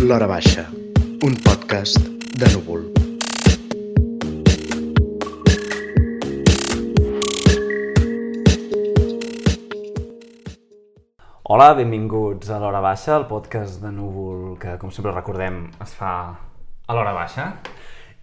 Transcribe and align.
L'Hora 0.00 0.26
Baixa, 0.26 0.64
un 1.22 1.34
podcast 1.44 1.98
de 2.34 2.48
núvol. 2.50 2.82
Hola, 11.44 11.74
benvinguts 11.78 12.50
a 12.50 12.58
l'Hora 12.58 12.80
Baixa, 12.80 13.14
el 13.16 13.28
podcast 13.30 13.78
de 13.84 13.92
Núvol 13.94 14.56
que, 14.58 14.74
com 14.82 14.90
sempre 14.90 15.12
recordem, 15.14 15.68
es 15.84 15.94
fa 15.94 16.14
a 16.34 16.96
l'Hora 16.96 17.12
Baixa. 17.14 17.46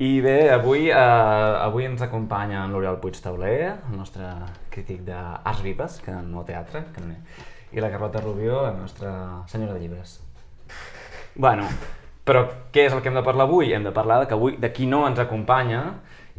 I 0.04 0.20
bé, 0.26 0.50
avui, 0.52 0.90
eh, 0.90 0.98
avui 0.98 1.88
ens 1.88 2.02
acompanya 2.02 2.66
en 2.66 2.76
l'Oriol 2.76 3.00
Puig 3.00 3.22
Tauler, 3.24 3.78
el 3.78 3.96
nostre 3.96 4.34
crític 4.74 5.06
d'Arts 5.08 5.64
Vives, 5.64 6.02
que 6.04 6.20
no 6.20 6.44
teatre, 6.44 6.90
que 6.92 7.06
no 7.06 7.16
i 7.72 7.80
la 7.80 7.90
Carlota 7.92 8.20
Rubió, 8.20 8.64
la 8.64 8.74
nostra 8.74 9.14
senyora 9.48 9.74
de 9.74 9.80
llibres. 9.80 10.20
Bueno, 11.36 11.63
però 12.27 12.43
què 12.75 12.86
és 12.88 12.94
el 12.94 13.02
que 13.02 13.08
hem 13.08 13.16
de 13.16 13.23
parlar 13.23 13.45
avui? 13.48 13.72
Hem 13.72 13.85
de 13.88 13.94
parlar 13.95 14.20
de 14.22 14.27
que 14.27 14.35
avui 14.35 14.58
de 14.59 14.72
qui 14.76 14.88
no 14.89 15.05
ens 15.08 15.20
acompanya 15.20 15.81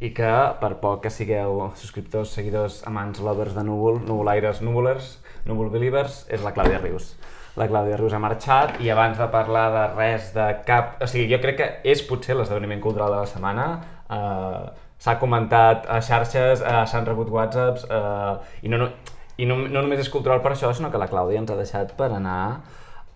i 0.02 0.10
que 0.12 0.32
per 0.60 0.74
poc 0.82 1.04
que 1.04 1.12
sigueu 1.14 1.70
subscriptors, 1.78 2.34
seguidors, 2.36 2.80
amants, 2.90 3.22
lovers 3.24 3.54
de 3.56 3.64
núvol, 3.64 4.02
núvolaires, 4.04 4.60
núvolers, 4.60 5.14
núvol 5.48 5.70
believers, 5.72 6.26
és 6.28 6.44
la 6.44 6.52
Clàudia 6.52 6.82
Rius. 6.82 7.14
La 7.56 7.68
Clàudia 7.70 7.96
Rius 8.00 8.12
ha 8.12 8.20
marxat 8.20 8.80
i 8.84 8.90
abans 8.92 9.16
de 9.20 9.28
parlar 9.32 9.64
de 9.72 9.86
res, 9.94 10.28
de 10.36 10.50
cap... 10.68 10.98
O 11.00 11.08
sigui, 11.08 11.30
jo 11.32 11.40
crec 11.40 11.58
que 11.60 11.70
és 11.94 12.04
potser 12.08 12.36
l'esdeveniment 12.36 12.80
cultural 12.84 13.14
de 13.14 13.22
la 13.22 13.30
setmana. 13.30 13.66
Uh, 14.12 14.88
S'ha 15.02 15.16
comentat 15.18 15.88
a 15.90 15.96
xarxes, 16.04 16.60
uh, 16.62 16.84
s'han 16.86 17.08
rebut 17.08 17.32
whatsapps, 17.32 17.88
uh, 17.90 18.36
i, 18.62 18.70
no, 18.70 18.78
no, 18.84 19.16
i 19.34 19.48
no, 19.50 19.56
no 19.64 19.80
només 19.80 20.04
és 20.04 20.12
cultural 20.12 20.38
per 20.44 20.52
això, 20.52 20.70
sinó 20.70 20.92
que 20.92 21.00
la 21.00 21.08
Clàudia 21.10 21.40
ens 21.42 21.50
ha 21.50 21.58
deixat 21.58 21.96
per 21.98 22.12
anar 22.14 22.42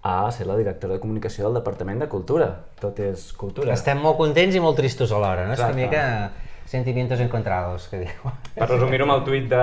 a 0.06 0.30
ser 0.32 0.46
la 0.46 0.56
directora 0.56 0.94
de 0.96 1.00
comunicació 1.02 1.46
del 1.48 1.58
Departament 1.60 2.00
de 2.02 2.08
Cultura. 2.08 2.48
Tot 2.80 2.98
és 3.04 3.28
cultura. 3.36 3.72
Estem 3.74 3.98
molt 4.02 4.18
contents 4.20 4.54
i 4.56 4.60
molt 4.62 4.76
tristos 4.78 5.12
alhora, 5.12 5.46
no? 5.46 5.54
És 5.54 5.60
Exacte. 5.60 5.76
una 5.76 5.82
mica 5.86 6.02
sentimientos 6.66 7.20
encontrados, 7.22 7.86
que 7.88 8.00
diu. 8.04 8.32
Per 8.56 8.66
resumir-ho 8.68 9.06
amb 9.06 9.14
el 9.20 9.24
tuit 9.28 9.44
de, 9.50 9.62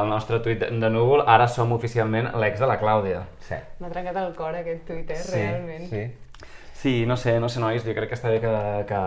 el 0.00 0.08
nostre 0.08 0.38
tuit 0.44 0.60
de 0.62 0.90
núvol, 0.90 1.24
ara 1.26 1.48
som 1.50 1.72
oficialment 1.74 2.30
l'ex 2.38 2.60
de 2.62 2.68
la 2.70 2.78
Clàudia. 2.80 3.24
Sí. 3.48 3.58
M'ha 3.82 3.90
trencat 3.90 4.16
el 4.22 4.34
cor 4.38 4.54
aquest 4.54 4.84
Twitter, 4.86 5.16
sí, 5.18 5.40
realment. 5.40 5.88
sí. 5.90 6.04
Sí, 6.80 7.04
no 7.04 7.18
sé, 7.20 7.34
no 7.40 7.50
sé, 7.52 7.60
nois, 7.60 7.82
jo 7.84 7.92
crec 7.92 8.08
que 8.08 8.16
està 8.16 8.30
bé 8.32 8.38
que, 8.40 8.50
que, 8.88 9.00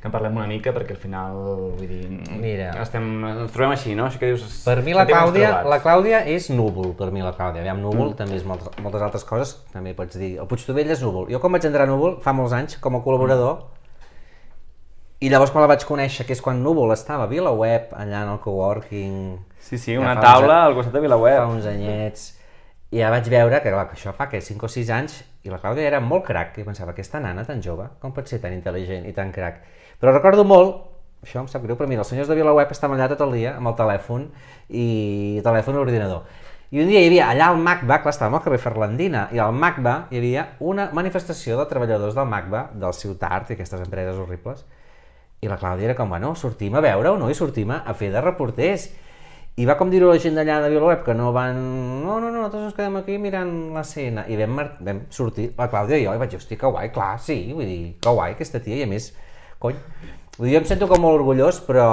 que 0.00 0.08
en 0.08 0.12
parlem 0.14 0.38
una 0.38 0.46
mica, 0.48 0.72
perquè 0.72 0.94
al 0.94 1.00
final, 1.02 1.34
vull 1.76 1.90
dir, 1.90 2.06
Mira. 2.40 2.70
estem, 2.80 3.04
ens 3.28 3.52
trobem 3.52 3.74
així, 3.74 3.92
no? 3.98 4.06
Així 4.08 4.16
que 4.22 4.30
dius... 4.30 4.62
Per 4.64 4.78
mi 4.86 4.94
la 4.96 5.04
Clàudia, 5.04 5.50
la 5.68 5.76
Clàudia 5.84 6.22
és 6.32 6.48
núvol, 6.48 6.94
per 6.96 7.10
mi 7.12 7.20
la 7.20 7.34
Clàudia. 7.36 7.60
Aviam, 7.60 7.82
núvol 7.84 8.14
mm. 8.14 8.16
també 8.22 8.38
és 8.40 8.46
moltes, 8.48 8.72
moltes 8.80 9.04
altres 9.04 9.26
coses, 9.28 9.52
també 9.74 9.92
pots 9.98 10.16
dir. 10.16 10.38
El 10.40 10.48
Puigtovell 10.48 10.94
és 10.94 11.04
núvol. 11.04 11.28
Jo 11.28 11.42
quan 11.42 11.52
vaig 11.52 11.66
entrar 11.68 11.84
a 11.84 11.90
núvol, 11.90 12.16
fa 12.24 12.32
molts 12.32 12.56
anys, 12.56 12.78
com 12.80 12.96
a 12.96 13.02
col·laborador, 13.04 13.66
i 15.20 15.28
llavors 15.28 15.52
quan 15.52 15.66
la 15.66 15.68
vaig 15.74 15.84
conèixer, 15.88 16.24
que 16.24 16.32
és 16.32 16.40
quan 16.44 16.64
núvol 16.64 16.94
estava 16.96 17.28
a 17.28 17.30
VilaWeb, 17.30 17.92
allà 17.92 18.24
en 18.24 18.32
el 18.38 18.40
coworking... 18.40 19.20
Sí, 19.60 19.76
sí, 19.76 19.98
una 20.00 20.16
uns 20.16 20.24
taula 20.24 20.62
a- 20.62 20.64
al 20.70 20.78
costat 20.80 20.96
de 20.96 21.04
VilaWeb. 21.04 21.38
Fa 21.42 21.52
uns 21.52 21.68
anyets. 21.68 22.24
I 22.92 23.00
ja 23.00 23.10
vaig 23.10 23.28
veure 23.32 23.60
que, 23.62 23.70
clar, 23.72 23.86
que 23.88 23.96
això 23.96 24.12
fa 24.14 24.28
que 24.30 24.40
5 24.44 24.66
o 24.66 24.70
6 24.70 24.90
anys 24.94 25.20
i 25.44 25.52
la 25.52 25.58
Clàudia 25.62 25.86
era 25.88 26.00
molt 26.00 26.26
crac 26.26 26.58
i 26.60 26.64
pensava, 26.66 26.92
aquesta 26.92 27.20
nana 27.20 27.44
tan 27.48 27.62
jove, 27.62 27.88
com 28.00 28.12
pot 28.14 28.28
ser 28.30 28.40
tan 28.42 28.54
intel·ligent 28.54 29.08
i 29.08 29.14
tan 29.16 29.32
crac? 29.34 29.62
Però 30.00 30.12
recordo 30.12 30.44
molt, 30.46 30.82
això 31.24 31.40
em 31.40 31.48
sap 31.50 31.64
greu, 31.64 31.76
però 31.76 31.88
mira, 31.88 32.04
els 32.04 32.12
senyors 32.12 32.28
de 32.30 32.36
VilaWeb 32.38 32.70
estaven 32.70 33.00
allà 33.00 33.08
tot 33.14 33.24
el 33.26 33.32
dia 33.38 33.56
amb 33.56 33.72
el 33.72 33.76
telèfon 33.78 34.28
i 34.68 35.40
telèfon 35.44 35.78
i 35.78 35.82
ordinador. 35.82 36.28
I 36.74 36.80
un 36.82 36.88
dia 36.90 37.00
hi 37.00 37.08
havia 37.08 37.28
allà 37.30 37.50
al 37.52 37.60
MACBA, 37.62 38.00
clar, 38.02 38.12
estàvem 38.12 38.36
al 38.38 38.42
carrer 38.44 38.58
Ferlandina, 38.58 39.28
i 39.32 39.38
al 39.38 39.52
MACBA 39.54 39.94
hi 40.10 40.18
havia 40.18 40.46
una 40.64 40.88
manifestació 40.96 41.58
de 41.60 41.68
treballadors 41.70 42.16
del 42.16 42.26
MACBA, 42.30 42.62
del 42.82 42.96
Ciutart 42.98 43.52
i 43.52 43.54
aquestes 43.54 43.84
empreses 43.84 44.18
horribles, 44.18 44.64
i 45.44 45.50
la 45.50 45.58
Clàudia 45.60 45.90
era 45.90 45.96
com, 45.98 46.08
bueno, 46.10 46.32
sortim 46.34 46.74
a 46.74 46.82
veure-ho, 46.84 47.18
no? 47.20 47.28
I 47.30 47.36
sortim 47.38 47.70
a 47.76 47.94
fer 47.94 48.10
de 48.10 48.22
reporters. 48.24 48.88
I 49.54 49.66
va 49.68 49.76
com 49.78 49.90
dir-ho 49.90 50.08
la 50.10 50.18
gent 50.18 50.34
d'allà 50.34 50.56
de 50.64 50.70
VilaWeb, 50.72 51.04
que 51.06 51.14
no 51.14 51.28
van... 51.34 51.58
No, 52.02 52.16
no, 52.18 52.26
no, 52.26 52.40
nosaltres 52.40 52.64
ens 52.66 52.74
quedem 52.74 52.96
aquí 52.98 53.18
mirant 53.22 53.52
l'escena. 53.76 54.24
I 54.26 54.38
vam, 54.40 54.56
mar- 54.58 54.72
vam 54.82 55.04
sortir, 55.14 55.52
la 55.58 55.68
Clàudia 55.70 56.00
i 56.00 56.08
jo, 56.08 56.14
i 56.16 56.18
vaig 56.18 56.32
dir, 56.32 56.40
hosti, 56.42 56.58
que 56.58 56.72
guai, 56.74 56.88
clar, 56.94 57.12
sí, 57.22 57.36
vull 57.54 57.68
dir, 57.70 57.92
que 58.02 58.14
guai 58.16 58.34
aquesta 58.34 58.58
tia, 58.64 58.80
i 58.80 58.82
a 58.82 58.90
més, 58.90 59.12
cony, 59.62 59.78
vull 60.40 60.48
dir, 60.48 60.56
jo 60.56 60.62
em 60.64 60.66
sento 60.72 60.90
com 60.90 61.04
molt 61.06 61.20
orgullós, 61.20 61.62
però 61.68 61.86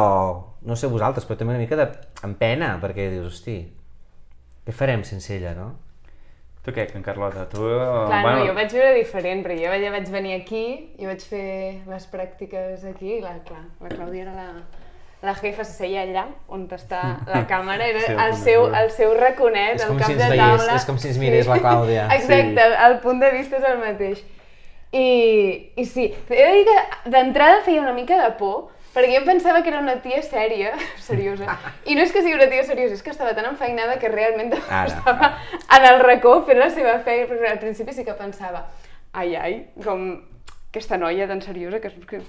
no 0.65 0.77
sé 0.79 0.89
vosaltres, 0.89 1.29
però 1.29 1.37
també 1.37 1.53
una 1.53 1.61
mica 1.61 1.77
de, 1.77 1.85
amb 2.25 2.41
pena, 2.41 2.73
perquè 2.81 3.11
dius, 3.13 3.29
hosti, 3.35 3.59
què 4.65 4.73
farem 4.73 5.05
sense 5.05 5.29
ella, 5.37 5.53
no? 5.57 5.69
Tu 6.65 6.73
què, 6.73 6.87
en 6.97 7.05
Carlota? 7.05 7.45
Tu... 7.49 7.61
Clar, 7.61 8.25
no, 8.25 8.43
jo 8.49 8.57
vaig 8.57 8.73
veure 8.73 8.97
diferent, 8.97 9.45
perquè 9.45 9.61
jo 9.69 9.77
ja 9.85 9.93
vaig 9.93 10.09
venir 10.13 10.35
aquí 10.39 10.65
i 10.97 11.07
vaig 11.09 11.21
fer 11.29 11.47
les 11.89 12.09
pràctiques 12.09 12.89
aquí, 12.89 13.19
i 13.19 13.21
la, 13.21 13.37
clar, 13.45 13.67
la 13.81 13.89
Clàudia 13.93 14.25
era 14.25 14.33
la, 14.33 14.49
la 15.21 15.35
jefa, 15.37 15.63
se 15.63 15.73
seia 15.83 16.01
allà 16.01 16.25
on 16.49 16.67
està 16.73 17.01
la 17.33 17.43
càmera, 17.49 17.85
era 17.91 17.99
Sí, 18.07 18.13
el 18.25 18.35
seu, 18.41 18.67
el 18.73 18.89
seu 18.91 19.13
raconet, 19.17 19.75
És 19.79 19.85
el 19.87 19.97
cap 19.99 20.07
si 20.09 20.15
de 20.17 20.29
taula. 20.35 20.75
és 20.75 20.85
com 20.89 20.97
si 20.97 21.11
ens 21.11 21.17
mirés 21.21 21.47
la 21.47 21.59
Clàudia. 21.61 22.07
Exacte, 22.17 22.57
el, 22.65 22.73
el 22.89 22.99
punt 23.05 23.19
de 23.21 23.31
vista 23.35 23.57
és 23.61 23.67
el 23.69 23.77
mateix. 23.83 24.23
I, 24.91 25.71
i 25.79 25.85
sí, 25.87 26.09
he 26.29 26.35
de 26.43 26.51
dir 26.57 26.65
que 26.67 27.09
d'entrada 27.13 27.61
feia 27.63 27.79
una 27.85 27.93
mica 27.95 28.17
de 28.19 28.31
por, 28.39 28.71
perquè 28.91 29.13
jo 29.13 29.21
pensava 29.23 29.61
que 29.63 29.69
era 29.71 29.79
una 29.79 30.01
tia 30.03 30.19
sèria, 30.25 30.73
seriosa. 31.07 31.53
I 31.87 31.95
no 31.95 32.01
és 32.03 32.11
que 32.11 32.23
sigui 32.25 32.35
una 32.35 32.49
tia 32.51 32.65
seriosa, 32.67 32.97
és 32.97 33.05
que 33.05 33.13
estava 33.13 33.31
tan 33.37 33.45
enfeinada 33.53 33.95
que 34.01 34.09
realment 34.11 34.51
Ara. 34.67 34.81
estava 34.89 35.29
en 35.77 35.85
el 35.93 36.01
racó 36.03 36.41
fent 36.49 36.59
la 36.59 36.67
seva 36.73 36.97
feina, 37.05 37.29
perquè 37.29 37.53
al 37.53 37.61
principi 37.61 37.93
sí 37.95 38.03
que 38.03 38.17
pensava, 38.19 38.65
ai, 39.13 39.35
ai, 39.39 39.55
com 39.85 40.09
aquesta 40.71 40.95
noia 40.97 41.27
tan 41.27 41.41
seriosa 41.43 41.81
que, 41.83 41.89
que, 42.07 42.21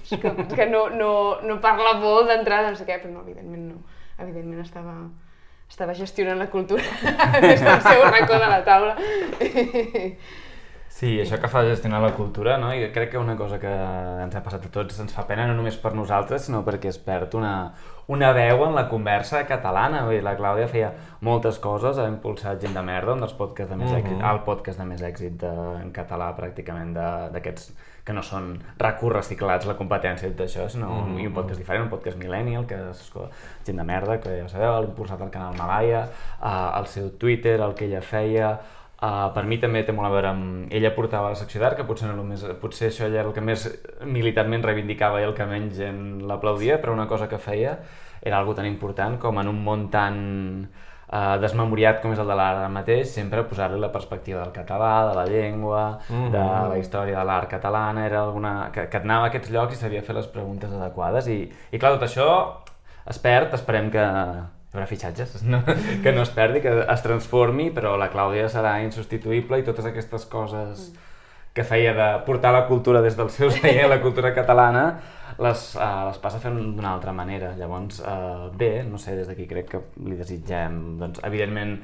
que, 0.51 0.65
no, 0.67 0.89
no, 0.91 1.39
no 1.47 1.59
parla 1.63 1.93
molt 1.95 2.27
d'entrada, 2.27 2.73
no 2.73 2.75
sé 2.75 2.83
què, 2.83 2.99
però 2.99 3.13
no, 3.13 3.21
evidentment 3.23 3.69
no. 3.71 3.77
Evidentment 4.19 4.59
estava, 4.61 4.95
estava 5.71 5.95
gestionant 5.95 6.41
la 6.41 6.49
cultura 6.51 6.83
des 7.45 7.63
del 7.63 7.85
seu 7.87 8.03
racó 8.09 8.35
de 8.35 8.49
la 8.51 8.59
taula. 8.67 8.97
Sí, 10.93 11.15
això 11.23 11.39
que 11.41 11.49
fa 11.49 11.63
gestionar 11.65 12.03
la 12.03 12.11
cultura, 12.13 12.59
no? 12.61 12.67
I 12.75 12.91
crec 12.93 13.15
que 13.15 13.21
una 13.21 13.33
cosa 13.39 13.57
que 13.63 13.71
ens 13.71 14.35
ha 14.35 14.43
passat 14.45 14.67
a 14.67 14.73
tots 14.75 14.99
ens 15.01 15.15
fa 15.15 15.23
pena 15.25 15.47
no 15.47 15.55
només 15.57 15.79
per 15.81 15.95
nosaltres, 15.95 16.45
sinó 16.45 16.61
perquè 16.67 16.91
es 16.91 16.99
perd 17.01 17.33
una, 17.39 17.53
una 18.07 18.33
veu 18.33 18.65
en 18.65 18.75
la 18.75 18.87
conversa 18.89 19.45
catalana. 19.47 20.03
Vull 20.05 20.17
dir, 20.17 20.23
la 20.23 20.35
Clàudia 20.37 20.67
feia 20.67 20.91
moltes 21.21 21.59
coses, 21.59 21.97
ha 21.97 22.07
impulsat 22.07 22.59
Gent 22.61 22.73
de 22.75 22.81
Merda, 22.83 23.13
un 23.13 23.19
dels 23.23 23.33
podcasts 23.33 23.71
de 23.71 23.77
més 23.79 23.91
èxit, 23.91 24.19
el 24.31 24.39
podcast 24.43 24.79
de 24.79 24.85
més 24.85 25.01
èxit 25.01 25.37
de, 25.39 25.51
en 25.81 25.91
català 25.95 26.33
pràcticament 26.35 26.93
de- 26.93 27.29
d'aquests 27.33 27.73
que 28.03 28.11
no 28.11 28.19
són 28.21 28.57
recurs 28.77 29.15
reciclats 29.15 29.65
la 29.65 29.77
competència 29.79 30.27
i 30.27 30.33
tot 30.35 30.45
això, 30.49 30.65
sinó 30.69 30.89
un, 31.05 31.13
i 31.21 31.27
un 31.27 31.33
podcast 31.33 31.57
diferent, 31.61 31.85
un 31.85 31.89
podcast 31.89 32.17
millennial, 32.19 32.65
que 32.67 32.75
és 32.89 33.03
gent 33.65 33.77
de 33.79 33.83
merda, 33.87 34.19
que 34.19 34.41
ja 34.41 34.49
sabeu, 34.51 34.73
l'ha 34.81 34.89
impulsat 34.89 35.21
el 35.23 35.31
canal 35.31 35.55
Malaya, 35.57 36.01
uh, 36.41 36.77
el 36.81 36.87
seu 36.91 37.11
Twitter, 37.17 37.61
el 37.61 37.73
que 37.73 37.85
ella 37.85 38.01
feia, 38.01 38.57
Uh, 39.03 39.33
per 39.35 39.41
mi 39.43 39.57
també 39.59 39.81
té 39.83 39.91
molt 39.91 40.07
a 40.07 40.11
veure 40.13 40.29
amb... 40.29 40.69
Ella 40.71 40.93
portava 40.95 41.33
la 41.33 41.35
secció 41.35 41.59
d'art, 41.59 41.75
que 41.75 41.83
potser, 41.83 42.07
no 42.07 42.21
el 42.21 42.27
més, 42.29 42.45
potser 42.61 42.87
això 42.87 43.09
era 43.09 43.25
el 43.27 43.33
que 43.35 43.41
més 43.43 43.65
militarment 44.07 44.63
reivindicava 44.63 45.19
i 45.19 45.25
el 45.27 45.33
que 45.35 45.47
menys 45.49 45.75
gent 45.75 45.99
l'aplaudia, 46.29 46.77
però 46.79 46.93
una 46.95 47.07
cosa 47.09 47.27
que 47.27 47.41
feia 47.41 47.73
era 48.21 48.39
algo 48.39 48.55
tan 48.55 48.69
important 48.69 49.19
com 49.19 49.41
en 49.41 49.51
un 49.51 49.59
món 49.65 49.89
tan 49.91 50.21
uh, 50.63 51.35
desmemoriat 51.43 51.99
com 51.99 52.15
és 52.15 52.23
el 52.23 52.31
de 52.31 52.39
l'art 52.39 52.63
mateix, 52.71 53.11
sempre 53.11 53.43
posar-li 53.49 53.81
la 53.81 53.91
perspectiva 53.91 54.39
del 54.39 54.55
català, 54.55 54.93
de 55.09 55.19
la 55.19 55.27
llengua, 55.27 55.83
mm 56.07 56.15
-hmm. 56.15 56.31
de 56.31 56.47
la 56.71 56.79
història 56.79 57.19
de 57.19 57.25
l'art 57.25 57.49
catalana, 57.49 58.05
era 58.05 58.23
alguna... 58.23 58.69
Que, 58.71 58.87
que 58.87 59.03
anava 59.03 59.25
a 59.25 59.27
aquests 59.27 59.51
llocs 59.51 59.73
i 59.73 59.83
sabia 59.83 60.01
fer 60.01 60.15
les 60.15 60.27
preguntes 60.27 60.71
adequades 60.71 61.27
i, 61.27 61.51
i 61.71 61.77
clar, 61.77 61.99
tot 61.99 62.07
això 62.07 62.29
es 63.05 63.19
perd, 63.19 63.53
esperem 63.53 63.91
que 63.91 64.05
hi 64.73 64.77
haurà 64.77 64.87
fitxatges, 64.89 65.43
no? 65.53 65.61
que 66.03 66.11
no 66.11 66.23
es 66.25 66.31
perdi, 66.33 66.61
que 66.61 66.73
es 66.89 67.01
transformi, 67.05 67.69
però 67.71 67.95
la 67.97 68.09
Clàudia 68.11 68.47
serà 68.49 68.79
insubstituïble 68.83 69.59
i 69.61 69.63
totes 69.67 69.85
aquestes 69.85 70.25
coses 70.25 70.91
que 71.53 71.61
feia 71.63 71.91
de 71.93 72.05
portar 72.25 72.49
la 72.51 72.63
cultura 72.65 73.01
des 73.05 73.13
del 73.15 73.29
seu 73.29 73.51
seient, 73.53 73.85
la 73.89 73.99
cultura 74.01 74.31
catalana, 74.33 74.87
les, 75.37 75.75
uh, 75.77 76.07
les 76.07 76.17
passa 76.17 76.39
fent 76.41 76.55
d'una 76.75 76.95
altra 76.95 77.13
manera. 77.13 77.51
Llavors, 77.57 77.99
uh, 78.01 78.47
bé, 78.57 78.81
no 78.89 78.97
sé, 78.97 79.13
des 79.19 79.27
d'aquí 79.29 79.45
crec 79.45 79.69
que 79.69 79.81
li 80.01 80.17
desitgem, 80.17 80.97
doncs, 80.97 81.21
evidentment, 81.29 81.75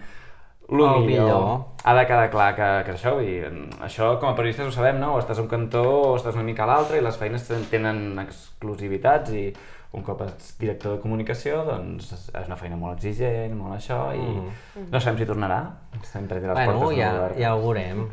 el 0.69 0.81
El 0.81 1.05
millor. 1.05 1.05
millor. 1.05 1.61
Ha 1.85 1.93
de 1.97 2.05
quedar 2.09 2.29
clar 2.33 2.49
que, 2.57 2.69
que 2.85 2.91
això, 2.97 3.13
vull 3.17 3.25
dir, 3.25 3.45
això 3.85 4.15
com 4.21 4.29
a 4.29 4.35
periodistes 4.37 4.67
ho 4.67 4.73
sabem, 4.73 4.97
no? 5.01 5.13
O 5.15 5.21
estàs 5.21 5.37
a 5.37 5.45
un 5.45 5.47
cantó 5.49 5.83
o 5.85 6.15
estàs 6.17 6.33
una 6.37 6.43
mica 6.49 6.65
a 6.65 6.69
l'altre 6.69 6.97
i 6.97 7.01
les 7.05 7.17
feines 7.17 7.45
ten- 7.47 7.65
tenen 7.69 8.19
exclusivitats 8.25 9.33
i 9.33 9.47
un 9.91 10.03
cop 10.05 10.19
ets 10.21 10.51
director 10.59 10.93
de 10.97 11.01
comunicació, 11.01 11.63
doncs 11.65 12.11
és 12.13 12.27
és 12.29 12.45
una 12.47 12.55
feina 12.59 12.75
molt 12.77 12.99
exigent, 12.99 13.55
molt 13.57 13.73
això, 13.79 14.11
i 14.13 14.85
no 14.91 14.99
sabem 15.01 15.17
si 15.17 15.25
tornarà. 15.25 15.63
Sempre 16.05 16.37
té 16.39 16.45
les 16.45 16.53
Bueno, 16.53 16.73
portes 16.79 16.97
ja, 16.99 17.07
molt 17.09 17.19
obertes. 17.23 17.39
ja 17.41 17.55
ho 17.55 17.61
veurem. 17.63 18.03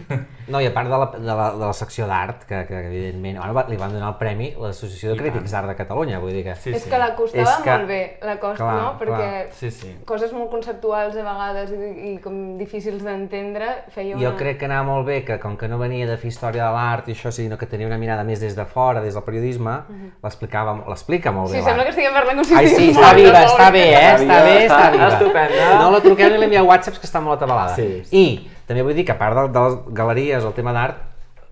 No, 0.48 0.60
i 0.62 0.66
a 0.66 0.72
part 0.72 0.88
de 0.88 0.96
la, 0.96 1.06
de 1.12 1.34
la, 1.36 1.50
de 1.52 1.60
la 1.66 1.72
secció 1.76 2.06
d'art, 2.08 2.46
que, 2.48 2.62
que 2.66 2.78
evidentment... 2.86 3.36
Bueno, 3.36 3.52
va- 3.52 3.66
li 3.68 3.76
van 3.76 3.92
donar 3.92 4.08
el 4.14 4.16
premi 4.16 4.46
l'Associació 4.56 5.12
de 5.12 5.18
Crítics 5.20 5.52
d'Art 5.52 5.68
de 5.68 5.74
Catalunya, 5.76 6.18
vull 6.22 6.32
dir 6.32 6.42
que... 6.46 6.54
Sí, 6.56 6.72
és 6.72 6.86
sí. 6.86 6.88
que 6.90 6.98
l'acostava 7.02 7.42
És 7.58 7.60
que- 7.66 7.74
molt 7.76 7.88
bé, 7.90 7.98
l'acost, 8.24 8.56
Clar, 8.62 8.76
no? 8.80 8.88
Perquè 9.02 9.18
clar. 9.20 9.52
Sí, 9.58 9.70
sí. 9.70 9.92
coses 10.08 10.32
molt 10.32 10.48
conceptuals 10.54 11.18
a 11.20 11.26
vegades 11.28 11.74
i, 11.76 11.90
i 12.14 12.16
com 12.24 12.56
difícils 12.56 13.04
d'entendre, 13.04 13.68
feia 13.92 14.16
una... 14.16 14.24
Jo 14.24 14.32
crec 14.40 14.56
que 14.62 14.70
anava 14.70 14.88
molt 14.94 15.06
bé 15.12 15.20
que, 15.28 15.36
com 15.44 15.58
que 15.60 15.68
no 15.68 15.76
venia 15.78 16.08
de 16.08 16.16
fer 16.16 16.32
història 16.32 16.64
de 16.70 16.72
l'art 16.78 17.12
i 17.12 17.18
això, 17.18 17.30
sinó 17.36 17.60
que 17.60 17.68
tenia 17.68 17.86
una 17.92 18.00
mirada 18.00 18.24
més 18.24 18.40
des 18.40 18.56
de 18.56 18.64
fora, 18.64 19.04
des 19.04 19.12
del 19.14 19.26
periodisme, 19.28 19.76
l'explicava, 20.24 20.78
l'explica 20.88 21.30
molt 21.36 21.52
bé 21.52 21.60
Sí, 21.60 21.65
sembla 21.66 21.86
que 21.86 21.92
estiguem 21.94 22.14
parlant 22.16 22.40
com 22.40 22.46
si 22.48 22.56
Ai, 22.56 22.68
sí, 22.72 22.90
està 22.92 23.12
viva, 23.16 23.42
està 23.46 23.66
bé, 23.74 23.84
eh? 23.92 24.04
Està 24.14 24.38
bé, 24.44 24.54
viva, 24.60 24.68
està 24.68 24.92
viva. 24.94 25.08
estupenda. 25.16 25.66
No 25.80 25.90
la 25.94 26.00
truqueu 26.04 26.30
ni 26.32 26.40
li 26.40 26.48
envieu 26.48 26.68
whatsapps, 26.68 27.02
que 27.02 27.08
està 27.08 27.22
molt 27.24 27.36
atabalada. 27.36 27.74
Sí. 27.76 28.02
I 28.16 28.24
també 28.68 28.86
vull 28.86 28.96
dir 28.98 29.06
que 29.06 29.14
a 29.14 29.18
part 29.20 29.38
de, 29.38 29.46
de 29.54 29.64
les 29.66 29.76
galeries 30.00 30.44
o 30.44 30.52
el 30.52 30.56
tema 30.56 30.74
d'art, 30.76 31.02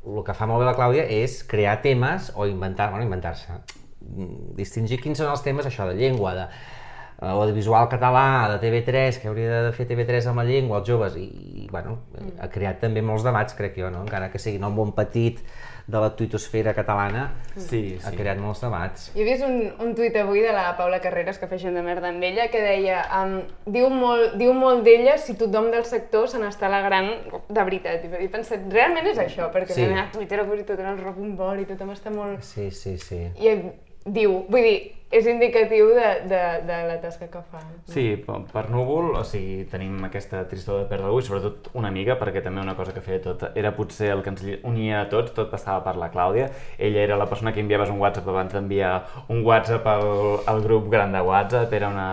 el 0.04 0.22
que 0.26 0.36
fa 0.36 0.48
molt 0.50 0.60
bé 0.60 0.68
la 0.68 0.76
Clàudia 0.76 1.04
és 1.08 1.42
crear 1.48 1.78
temes 1.84 2.30
o 2.34 2.48
inventar, 2.48 2.90
bueno, 2.92 3.06
inventar-se, 3.06 3.58
mm, 4.04 4.54
distingir 4.58 5.00
quins 5.02 5.20
són 5.22 5.30
els 5.32 5.44
temes, 5.44 5.66
això, 5.68 5.86
de 5.88 5.94
llengua, 5.98 6.34
de 6.36 6.46
eh, 6.46 7.30
audiovisual 7.30 7.88
català, 7.92 8.26
de 8.52 8.58
TV3, 8.64 9.20
que 9.20 9.30
hauria 9.30 9.62
de 9.68 9.72
fer 9.76 9.86
TV3 9.88 10.28
amb 10.30 10.42
la 10.42 10.48
llengua, 10.48 10.82
els 10.82 10.90
joves, 10.90 11.16
i, 11.16 11.28
i 11.64 11.68
bueno, 11.70 12.00
ha 12.40 12.50
creat 12.52 12.82
també 12.84 13.02
molts 13.02 13.24
debats, 13.24 13.56
crec 13.56 13.78
jo, 13.80 13.90
no? 13.94 14.02
encara 14.04 14.30
que 14.32 14.42
sigui 14.42 14.60
no 14.60 14.72
un 14.74 14.76
bon 14.82 14.92
petit 14.96 15.40
de 15.86 16.00
la 16.00 16.08
tuitosfera 16.16 16.72
catalana, 16.74 17.32
Sí, 17.56 17.98
ha 18.02 18.10
sí. 18.10 18.16
creat 18.16 18.38
molts 18.40 18.62
debats. 18.64 19.10
Jo 19.14 19.20
he 19.20 19.26
vist 19.28 19.44
un, 19.44 19.58
un 19.84 19.94
tuit 19.94 20.14
avui 20.16 20.40
de 20.40 20.52
la 20.52 20.76
Paula 20.78 21.00
Carreras, 21.04 21.38
que 21.38 21.46
fa 21.46 21.58
gent 21.60 21.76
de 21.76 21.82
merda 21.84 22.08
amb 22.08 22.24
ella, 22.24 22.48
que 22.50 22.62
deia 22.64 23.02
um, 23.20 23.36
diu 23.70 23.90
molt, 23.92 24.34
diu 24.40 24.54
molt 24.56 24.82
d'ella 24.86 25.18
si 25.20 25.36
tothom 25.36 25.68
del 25.74 25.84
sector 25.84 26.26
se 26.32 26.40
n'està 26.40 26.66
alegrant 26.70 27.12
de 27.48 27.62
veritat. 27.68 28.04
I 28.08 28.24
he 28.24 28.30
pensat, 28.32 28.64
realment 28.72 29.06
és 29.12 29.18
això, 29.20 29.50
perquè 29.52 29.76
Sí. 29.76 29.84
a 29.84 30.08
Twitter 30.12 30.40
avui 30.40 30.64
tot 30.64 30.80
el 30.80 30.98
rock 31.04 31.18
un 31.20 31.36
bol 31.36 31.60
i 31.60 31.66
tothom 31.68 31.92
està 31.92 32.10
molt... 32.10 32.40
Sí, 32.42 32.70
sí, 32.70 32.96
sí. 32.98 33.20
I 33.36 33.58
diu, 34.06 34.44
vull 34.48 34.62
dir, 34.62 34.92
és 35.14 35.26
indicatiu 35.30 35.92
de, 35.94 36.08
de, 36.26 36.42
de 36.66 36.78
la 36.88 36.96
tasca 37.02 37.28
que 37.30 37.40
fa. 37.50 37.60
Sí, 37.86 38.04
per, 38.18 38.40
per 38.50 38.64
núvol, 38.72 39.12
o 39.14 39.22
sigui, 39.26 39.62
tenim 39.70 40.00
aquesta 40.08 40.42
tristor 40.50 40.82
de 40.82 40.88
perdre-ho 40.90 41.20
i 41.20 41.26
sobretot 41.26 41.70
una 41.78 41.90
amiga, 41.92 42.16
perquè 42.18 42.42
també 42.42 42.64
una 42.64 42.74
cosa 42.74 42.94
que 42.94 43.02
feia 43.04 43.20
tot 43.22 43.44
era 43.54 43.70
potser 43.76 44.10
el 44.10 44.24
que 44.24 44.32
ens 44.32 44.42
unia 44.66 45.04
a 45.04 45.08
tots, 45.12 45.30
tot 45.36 45.52
passava 45.52 45.84
per 45.86 45.94
la 46.00 46.10
Clàudia. 46.10 46.48
Ella 46.78 47.04
era 47.04 47.18
la 47.20 47.28
persona 47.30 47.52
que 47.54 47.62
enviaves 47.62 47.92
un 47.94 48.00
WhatsApp 48.02 48.30
abans 48.32 48.56
d'enviar 48.56 48.94
un 49.30 49.44
WhatsApp 49.46 49.86
al, 49.92 50.08
al 50.50 50.62
grup 50.66 50.90
gran 50.90 51.14
de 51.14 51.22
WhatsApp. 51.22 51.72
Era 51.78 51.92
una... 51.94 52.08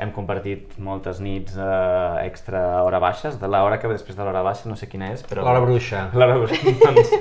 Hem 0.00 0.10
compartit 0.16 0.74
moltes 0.82 1.20
nits 1.22 1.54
eh, 1.54 2.26
extra 2.26 2.82
hora 2.82 2.98
baixes, 3.02 3.38
de 3.38 3.50
l'hora 3.52 3.78
que 3.78 3.90
ve 3.90 3.94
després 3.98 4.18
de 4.18 4.26
l'hora 4.26 4.42
baixa, 4.42 4.66
no 4.70 4.78
sé 4.80 4.88
quina 4.90 5.12
és, 5.14 5.22
però... 5.28 5.44
L'hora 5.46 5.62
bruixa. 5.62 6.06
L'hora 6.16 6.38
bruixa, 6.40 6.74
doncs 6.86 7.14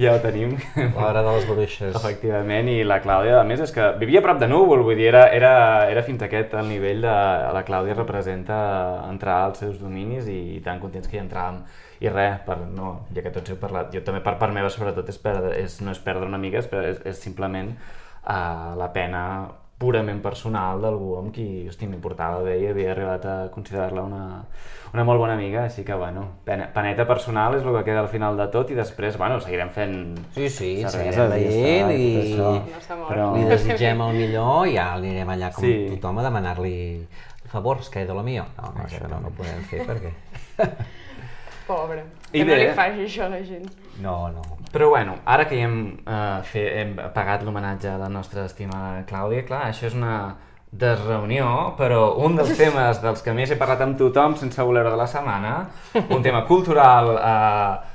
ja 0.00 0.16
ho 0.16 0.20
tenim. 0.24 0.56
L'hora 0.96 1.22
de 1.22 1.36
les 1.36 1.46
bruixes. 1.46 1.94
Efectivament, 1.94 2.72
i 2.72 2.80
la 2.88 2.98
Clàudia, 3.04 3.38
a 3.42 3.46
més, 3.46 3.62
és 3.62 3.74
que 3.74 3.92
vivia 4.00 4.22
a 4.22 4.26
prop 4.26 4.40
de 4.40 4.48
Núvol, 4.50 4.71
vull 4.80 4.96
dir, 4.96 5.10
era, 5.10 5.26
era, 5.36 5.52
era 5.90 6.02
fins 6.06 6.22
aquest 6.24 6.54
el 6.56 6.68
nivell 6.70 7.02
de... 7.04 7.14
La 7.52 7.62
Clàudia 7.68 7.96
representa 7.98 8.56
entrar 9.10 9.42
als 9.44 9.60
seus 9.60 9.76
dominis 9.80 10.28
i, 10.32 10.60
tan 10.64 10.80
contents 10.80 11.10
que 11.10 11.18
hi 11.18 11.22
entràvem. 11.22 11.60
I 12.02 12.10
res, 12.10 12.40
per, 12.46 12.56
no, 12.72 12.92
ja 13.14 13.22
que 13.22 13.30
tots 13.34 13.52
heu 13.52 13.58
parlat, 13.60 13.92
jo 13.94 14.00
també 14.02 14.22
per 14.24 14.34
part 14.40 14.54
meva 14.54 14.70
sobretot 14.72 15.08
és 15.12 15.20
perdre, 15.22 15.52
és, 15.60 15.76
no 15.84 15.92
és 15.94 16.00
perdre 16.02 16.26
una 16.26 16.40
mica, 16.42 16.58
és, 16.58 16.70
és, 16.72 17.02
és 17.12 17.20
simplement 17.22 17.68
uh, 17.76 18.72
la 18.80 18.88
pena 18.96 19.22
purament 19.82 20.22
personal 20.22 20.78
d'algú 20.84 21.16
amb 21.18 21.34
qui, 21.34 21.66
hosti, 21.68 21.88
m'importava 21.90 22.38
bé 22.46 22.60
i 22.62 22.68
havia 22.70 22.92
arribat 22.94 23.26
a 23.26 23.34
considerar-la 23.50 24.04
una, 24.06 24.22
una 24.94 25.04
molt 25.08 25.18
bona 25.20 25.34
amiga, 25.34 25.64
així 25.66 25.82
que, 25.84 25.96
bueno, 25.98 26.22
pena, 26.46 26.68
peneta 26.72 27.06
personal 27.08 27.56
és 27.58 27.66
el 27.66 27.74
que 27.80 27.84
queda 27.90 28.04
al 28.04 28.08
final 28.12 28.38
de 28.38 28.46
tot 28.54 28.70
i 28.70 28.78
després, 28.78 29.18
bueno, 29.18 29.40
seguirem 29.42 29.70
fent 29.74 29.98
Sí, 30.36 30.48
sí, 30.48 30.70
seguirem 30.86 31.30
veient 31.34 31.90
i, 31.90 31.98
i- 31.98 32.22
això, 32.22 32.54
No 32.92 33.08
però... 33.10 33.28
Li 33.36 33.44
desitgem 33.50 34.00
el 34.06 34.16
millor 34.22 34.66
i 34.70 34.76
ja 34.78 34.92
anirem 34.94 35.34
allà 35.34 35.50
com 35.52 35.64
Sí. 35.66 35.74
tothom 35.96 36.22
a 36.22 36.26
demanar-li 36.30 36.76
favors, 37.52 37.90
que 37.92 38.06
de 38.06 38.14
lo 38.14 38.22
mío. 38.22 38.44
No, 38.56 38.70
no, 38.76 38.84
això 38.86 39.04
no, 39.10 39.18
no 39.20 39.28
ho 39.28 39.36
podem 39.36 39.64
fer 39.68 39.82
perquè... 39.88 40.12
Pobre. 41.66 42.04
I 42.32 42.40
que 42.40 42.44
no 42.44 42.54
bé. 42.54 42.60
li 42.62 42.70
faci 42.76 43.06
això 43.06 43.26
a 43.26 43.32
la 43.34 43.42
gent. 43.44 43.68
No, 44.02 44.16
no. 44.32 44.42
Però 44.72 44.88
bueno, 44.88 45.18
ara 45.28 45.44
que 45.48 45.58
ja 45.58 45.66
hem, 45.68 45.76
uh, 46.06 46.40
fe, 46.48 46.64
hem 46.80 46.94
pagat 47.12 47.44
l'homenatge 47.44 47.90
a 47.92 47.98
la 48.00 48.08
nostra 48.08 48.46
estimada 48.48 49.04
Clàudia, 49.08 49.44
clar, 49.44 49.66
això 49.68 49.86
és 49.90 49.96
una 49.98 50.14
desreunió, 50.72 51.74
però 51.76 52.14
un 52.24 52.38
dels 52.38 52.56
temes 52.62 53.02
dels 53.02 53.22
que 53.22 53.34
més 53.36 53.52
he 53.52 53.60
parlat 53.60 53.84
amb 53.84 53.98
tothom 54.00 54.38
sense 54.40 54.64
voler-ho 54.64 54.94
de 54.94 55.00
la 55.00 55.08
setmana, 55.10 55.56
un 56.08 56.24
tema 56.24 56.46
cultural 56.48 57.12
uh, 57.18 57.91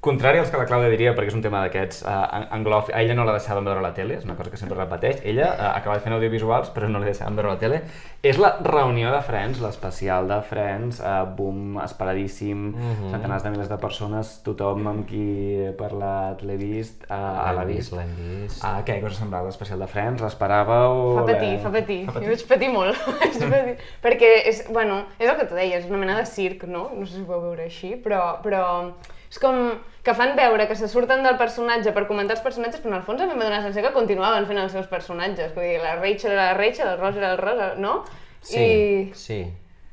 contrari 0.00 0.38
als 0.38 0.50
que 0.52 0.56
la 0.56 0.64
Clàudia 0.68 0.88
diria, 0.92 1.10
perquè 1.12 1.32
és 1.32 1.34
un 1.34 1.42
tema 1.42 1.58
d'aquests 1.64 2.04
uh, 2.06 2.52
anglòfics, 2.54 2.94
a 2.94 3.00
ella 3.02 3.16
no 3.18 3.24
la 3.26 3.32
deixaven 3.34 3.64
veure 3.66 3.80
a 3.80 3.82
la 3.82 3.90
tele, 3.96 4.14
és 4.14 4.24
una 4.24 4.36
cosa 4.38 4.50
que 4.52 4.56
sempre 4.60 4.76
repeteix, 4.78 5.24
ella 5.26 5.48
uh, 5.56 5.72
acaba 5.74 5.98
fent 6.04 6.14
audiovisuals 6.14 6.70
però 6.70 6.86
no 6.88 7.00
la 7.02 7.08
deixaven 7.10 7.34
veure 7.34 7.50
a 7.50 7.54
la 7.56 7.58
tele, 7.58 7.80
és 8.22 8.38
la 8.38 8.52
reunió 8.62 9.10
de 9.10 9.18
Friends, 9.26 9.58
l'especial 9.60 10.28
de 10.30 10.38
Friends, 10.46 11.00
uh, 11.02 11.24
boom, 11.36 11.80
esperadíssim, 11.82 12.62
Mhm. 12.78 13.10
centenars 13.10 13.42
de 13.42 13.50
milers 13.50 13.68
de 13.68 13.78
persones, 13.82 14.36
tothom 14.46 14.86
amb 14.86 15.04
qui 15.08 15.24
he 15.66 15.72
parlat 15.72 16.42
l'he 16.46 16.56
vist, 16.56 17.02
uh, 17.10 17.18
l'ha 17.18 17.64
L'hem 17.64 17.74
vist. 17.74 17.92
l'hem 17.98 18.14
vist. 18.42 18.62
Ah, 18.64 18.82
què 18.86 19.00
cosa 19.02 19.16
semblava 19.18 19.46
l'especial 19.50 19.80
de 19.82 19.86
Friends? 19.90 20.22
L'esperàveu? 20.22 21.16
Fa 21.18 21.26
patir, 21.26 21.52
Eh, 21.54 21.58
fa 21.58 21.70
patir. 21.74 22.00
Fa 22.06 22.20
Jo 22.20 22.26
vaig 22.30 22.46
patir 22.46 22.70
molt. 22.70 22.96
Vaig 23.20 23.38
patir. 23.50 23.76
Perquè 24.02 24.32
és, 24.46 24.64
bueno, 24.70 25.02
és 25.18 25.28
el 25.28 25.36
que 25.36 25.46
tu 25.50 25.54
deies, 25.58 25.84
és 25.84 25.90
una 25.90 25.98
mena 25.98 26.16
de 26.16 26.24
circ, 26.26 26.64
no? 26.70 26.88
No 26.94 27.04
sé 27.06 27.16
si 27.18 27.22
ho 27.22 27.26
vau 27.26 27.40
veure 27.42 27.64
així, 27.66 27.96
però, 27.96 28.38
però 28.42 28.92
és 29.28 29.38
com 29.42 29.78
que 30.04 30.14
fan 30.16 30.34
veure 30.38 30.66
que 30.68 30.76
se 30.78 30.88
surten 30.88 31.22
del 31.26 31.36
personatge 31.36 31.92
per 31.92 32.06
comentar 32.08 32.36
els 32.38 32.44
personatges, 32.44 32.80
però 32.80 32.94
en 32.94 32.98
el 33.00 33.06
fons 33.06 33.20
a 33.20 33.26
mi 33.26 33.36
em 33.36 33.42
donar 33.42 33.58
la 33.58 33.62
sensació 33.66 33.88
que 33.88 33.96
continuaven 33.96 34.48
fent 34.48 34.60
els 34.62 34.72
seus 34.72 34.88
personatges. 34.88 35.54
Vull 35.56 35.68
dir, 35.68 35.78
la 35.82 35.96
Rachel 36.00 36.32
era 36.32 36.50
la 36.50 36.58
Rachel, 36.58 36.92
el 36.94 37.00
Ross 37.00 37.16
era 37.20 37.32
el 37.34 37.40
Ross, 37.42 37.78
no? 37.78 38.02
Sí, 38.40 38.60
I... 38.60 39.10
sí. 39.14 39.40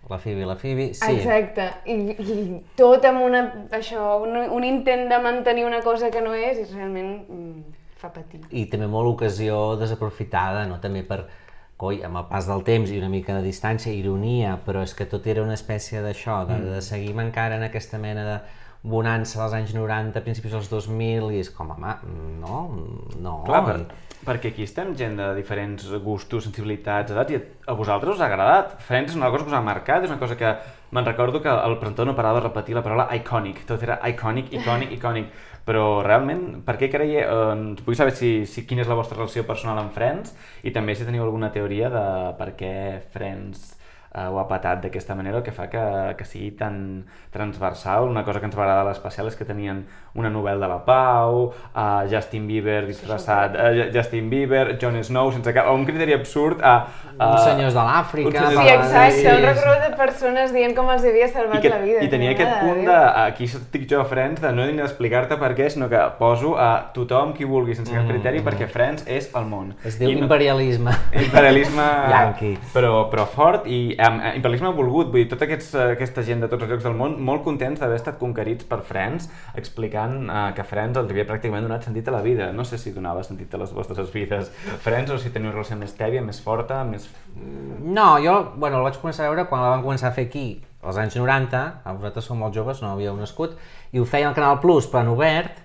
La 0.08 0.20
Phoebe, 0.20 0.46
la 0.46 0.56
Phoebe, 0.56 0.94
sí. 0.94 1.16
Exacte, 1.16 1.64
I, 1.90 1.96
i 2.14 2.36
tot 2.78 3.08
amb 3.10 3.24
una, 3.26 3.40
això, 3.74 4.20
un, 4.22 4.36
un 4.54 4.68
intent 4.68 5.08
de 5.10 5.18
mantenir 5.18 5.64
una 5.66 5.80
cosa 5.82 6.12
que 6.14 6.22
no 6.22 6.36
és 6.38 6.60
i 6.62 6.66
realment 6.76 7.10
mm, 7.26 7.80
fa 7.98 8.12
patir. 8.14 8.44
I 8.54 8.68
també 8.70 8.86
molt 8.86 9.16
ocasió 9.16 9.74
desaprofitada, 9.82 10.68
no? 10.70 10.78
També 10.84 11.02
per, 11.10 11.24
coi, 11.82 12.04
amb 12.06 12.22
el 12.22 12.28
pas 12.30 12.46
del 12.46 12.62
temps 12.68 12.94
i 12.94 13.00
una 13.02 13.10
mica 13.10 13.34
de 13.40 13.48
distància, 13.48 13.92
ironia, 13.98 14.60
però 14.68 14.86
és 14.86 14.94
que 14.94 15.10
tot 15.10 15.26
era 15.26 15.42
una 15.42 15.58
espècie 15.58 16.06
d'això, 16.06 16.44
de, 16.52 16.60
de 16.70 16.84
seguir 16.86 17.18
encara 17.26 17.58
en 17.58 17.66
aquesta 17.66 17.98
mena 17.98 18.28
de 18.30 18.38
bonança 18.86 19.42
dels 19.42 19.56
anys 19.58 19.74
90, 19.76 20.22
principis 20.26 20.54
dels 20.54 20.70
2000, 20.70 21.32
i 21.34 21.42
és 21.42 21.50
com, 21.54 21.72
home, 21.74 21.94
no, 22.42 22.60
no. 23.22 23.36
Clar, 23.48 23.62
per, 23.66 23.78
perquè 24.26 24.52
aquí 24.54 24.66
estem 24.66 24.94
gent 24.98 25.18
de 25.20 25.32
diferents 25.38 25.88
gustos, 26.04 26.46
sensibilitats, 26.46 27.14
edats, 27.14 27.34
i 27.34 27.42
a 27.42 27.76
vosaltres 27.78 28.16
us 28.16 28.24
ha 28.24 28.30
agradat. 28.30 28.78
Friends 28.86 29.14
és 29.14 29.20
una 29.20 29.32
cosa 29.34 29.46
que 29.46 29.54
us 29.54 29.58
ha 29.58 29.64
marcat, 29.66 30.06
és 30.06 30.14
una 30.14 30.22
cosa 30.22 30.38
que 30.38 30.54
me'n 30.96 31.06
recordo 31.06 31.42
que 31.42 31.52
el 31.52 31.78
presentador 31.82 32.12
no 32.12 32.18
parava 32.18 32.40
de 32.40 32.48
repetir 32.48 32.78
la 32.78 32.86
paraula 32.86 33.10
iconic, 33.18 33.66
tot 33.68 33.84
era 33.84 34.00
iconic, 34.10 34.54
iconic, 34.54 34.94
iconic. 35.00 35.34
Però 35.66 36.04
realment, 36.06 36.62
per 36.66 36.76
què 36.78 36.92
creieu... 36.94 37.26
Eh, 37.26 37.86
vull 37.88 37.98
saber 37.98 38.14
si, 38.14 38.36
si 38.46 38.68
quina 38.70 38.84
és 38.86 38.90
la 38.92 38.98
vostra 38.98 39.18
relació 39.18 39.48
personal 39.50 39.82
amb 39.82 39.96
Friends 39.98 40.36
i 40.62 40.74
també 40.74 40.94
si 40.94 41.08
teniu 41.08 41.26
alguna 41.26 41.50
teoria 41.54 41.90
de 41.90 42.06
per 42.38 42.52
què 42.60 42.76
Friends 43.16 43.72
eh, 44.16 44.28
ho 44.32 44.40
ha 44.40 44.48
patat 44.48 44.82
d'aquesta 44.86 45.16
manera, 45.16 45.38
el 45.42 45.44
que 45.44 45.52
fa 45.52 45.68
que, 45.70 45.84
que 46.18 46.26
sigui 46.26 46.52
tan 46.56 47.06
transversal. 47.32 48.08
Una 48.10 48.24
cosa 48.24 48.40
que 48.40 48.46
ens 48.48 48.56
va 48.56 48.64
agradar 48.64 48.86
a 48.86 48.90
l'especial 48.90 49.28
és 49.28 49.36
que 49.36 49.46
tenien 49.46 49.84
una 50.16 50.30
novel·la 50.32 50.64
de 50.66 50.70
la 50.72 50.78
Pau, 50.86 51.50
uh, 51.52 52.06
Justin 52.10 52.46
Bieber 52.48 52.86
disfressat, 52.88 53.56
uh, 53.60 53.90
Justin 53.94 54.30
Bieber, 54.32 54.78
Jon 54.82 54.96
Snow, 55.04 55.32
sense 55.36 55.52
cap... 55.54 55.68
un 55.74 55.84
criteri 55.86 56.16
absurd 56.16 56.62
a... 56.64 56.76
Uh, 57.16 57.26
Uns 57.34 57.44
senyors 57.44 57.76
de 57.76 57.84
l'Àfrica, 57.84 58.46
Sí, 58.56 58.68
exacte, 58.72 59.12
sí, 59.18 59.26
un 59.28 59.44
recorregut 59.44 59.84
de 59.84 59.98
persones 60.00 60.54
dient 60.56 60.76
com 60.78 60.90
els 60.94 61.04
havia 61.08 61.28
salvat 61.32 61.60
i, 61.60 61.62
que, 61.66 61.74
la 61.74 61.82
vida. 61.84 62.04
I 62.06 62.10
tenia 62.12 62.32
aquest 62.36 62.52
de 62.54 62.62
punt 62.64 62.82
de, 62.88 62.96
aquí 63.26 63.50
estic 63.50 63.86
jo 63.92 64.00
a 64.02 64.08
Friends, 64.08 64.40
de 64.44 64.52
no 64.56 64.64
he 64.64 64.72
d'explicar-te 64.76 65.38
per 65.42 65.52
què, 65.58 65.68
sinó 65.74 65.90
que 65.92 66.00
poso 66.20 66.56
a 66.60 66.70
tothom 66.96 67.34
qui 67.36 67.48
vulgui, 67.48 67.76
sense 67.76 67.92
cap 67.92 68.08
criteri, 68.08 68.40
perquè 68.46 68.68
Friends 68.72 69.04
és 69.12 69.30
el 69.36 69.48
món. 69.52 69.74
Mm. 69.74 69.88
Es 69.92 70.00
diu 70.00 70.12
I 70.12 70.16
no- 70.16 70.26
imperialisme. 70.30 70.96
imperialisme 71.26 71.86
Yankee. 72.16 72.56
però, 72.74 73.10
però 73.12 73.28
fort 73.28 73.68
i 73.68 73.96
um, 74.08 74.20
imperialisme 74.38 74.70
volgut, 74.76 75.10
vull 75.14 75.24
dir, 75.24 75.30
tota 75.32 75.46
aquests, 75.48 75.74
eh, 75.76 75.86
aquesta 75.96 76.24
gent 76.26 76.44
de 76.44 76.50
tots 76.52 76.66
els 76.66 76.72
llocs 76.72 76.86
del 76.88 76.96
món 76.98 77.16
molt 77.28 77.44
contents 77.46 77.82
d'haver 77.82 77.98
estat 78.00 78.18
conquerits 78.22 78.68
per 78.70 78.80
Friends 78.88 79.30
explicant 79.60 80.16
uh, 80.26 80.50
que 80.58 80.66
Friends 80.68 81.00
els 81.02 81.12
havia 81.12 81.26
pràcticament 81.30 81.68
donat 81.68 81.88
sentit 81.88 82.08
a 82.12 82.16
la 82.16 82.22
vida. 82.26 82.52
No 82.56 82.66
sé 82.68 82.80
si 82.82 82.94
donava 82.96 83.24
sentit 83.28 83.54
a 83.54 83.62
les 83.62 83.74
vostres 83.76 84.12
vides 84.14 84.52
Friends 84.84 85.14
o 85.14 85.20
si 85.22 85.32
teniu 85.34 85.52
una 85.52 85.56
relació 85.56 85.80
més 85.80 85.96
tèbia, 85.98 86.24
més 86.26 86.42
forta 86.44 86.84
més... 86.88 87.10
No, 87.36 88.16
jo, 88.24 88.38
bueno, 88.56 88.80
el 88.80 88.88
vaig 88.90 89.02
començar 89.02 89.26
a 89.26 89.34
veure 89.34 89.48
quan 89.50 89.64
la 89.64 89.74
van 89.76 89.84
començar 89.86 90.12
a 90.12 90.16
fer 90.16 90.30
aquí, 90.30 90.48
als 90.86 91.00
anys 91.02 91.18
90, 91.18 91.66
a 91.84 91.98
vosaltres 91.98 92.30
som 92.30 92.40
molt 92.42 92.56
joves, 92.56 92.82
no 92.82 92.94
havíeu 92.94 93.18
nascut, 93.18 93.58
i 93.92 94.02
ho 94.02 94.06
feia 94.06 94.30
al 94.30 94.38
Canal 94.38 94.62
Plus, 94.64 94.88
en 94.94 95.12
obert. 95.12 95.62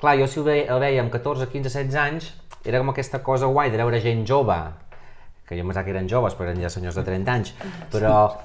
Clar, 0.00 0.16
jo 0.20 0.28
si 0.30 0.40
ho 0.40 0.44
veia, 0.46 0.68
el 0.74 0.80
veia 0.82 1.02
amb 1.04 1.12
14, 1.12 1.50
15, 1.52 1.72
16 1.72 1.98
anys, 2.04 2.30
era 2.64 2.80
com 2.80 2.92
aquesta 2.92 3.22
cosa 3.24 3.48
guai 3.48 3.70
de 3.72 3.80
veure 3.80 4.00
gent 4.04 4.26
jove 4.28 4.60
que 5.50 5.58
jo 5.58 5.66
pensava 5.66 5.82
que 5.82 5.90
eren 5.90 6.06
joves, 6.08 6.36
però 6.38 6.46
eren 6.46 6.62
ja 6.62 6.70
senyors 6.70 6.94
de 6.94 7.02
30 7.02 7.32
anys, 7.34 7.54
però, 7.90 8.38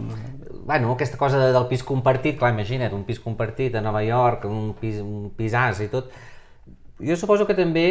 bueno, 0.66 0.96
aquesta 0.96 1.20
cosa 1.22 1.38
de, 1.38 1.52
del 1.54 1.68
pis 1.70 1.86
compartit, 1.86 2.40
clar, 2.40 2.50
imagina't, 2.56 2.96
un 2.98 3.04
pis 3.06 3.22
compartit 3.22 3.78
a 3.78 3.84
Nova 3.86 4.02
York, 4.02 4.48
un 4.50 4.72
pis, 4.80 4.98
un 5.04 5.30
pisàs 5.38 5.84
i 5.86 5.92
tot, 5.94 6.10
jo 6.98 7.18
suposo 7.20 7.46
que 7.46 7.54
també, 7.54 7.86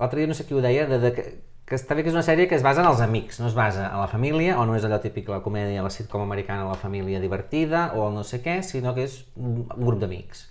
l'altre 0.00 0.22
dia 0.22 0.30
no 0.30 0.38
sé 0.38 0.48
qui 0.48 0.56
ho 0.56 0.64
deia, 0.64 0.86
de, 0.88 1.02
de, 1.02 1.12
que, 1.12 1.26
que 1.68 1.76
està 1.76 1.98
bé 1.98 2.06
que 2.06 2.08
és 2.08 2.16
una 2.16 2.24
sèrie 2.24 2.48
que 2.48 2.56
es 2.56 2.64
basa 2.64 2.80
en 2.80 2.88
els 2.88 3.04
amics, 3.04 3.42
no 3.42 3.50
es 3.50 3.58
basa 3.58 3.90
en 3.90 4.00
la 4.00 4.08
família, 4.08 4.56
o 4.56 4.64
no 4.64 4.78
és 4.78 4.88
allò 4.88 5.02
típic 5.04 5.28
la 5.28 5.42
comèdia, 5.44 5.84
la 5.84 5.92
sitcom 5.92 6.24
americana, 6.24 6.64
la 6.64 6.80
família 6.80 7.20
divertida, 7.20 7.90
o 7.92 8.08
el 8.08 8.16
no 8.16 8.24
sé 8.24 8.40
què, 8.40 8.62
sinó 8.64 8.96
que 8.96 9.04
és 9.04 9.20
un 9.36 9.66
grup 9.74 10.00
d'amics. 10.00 10.46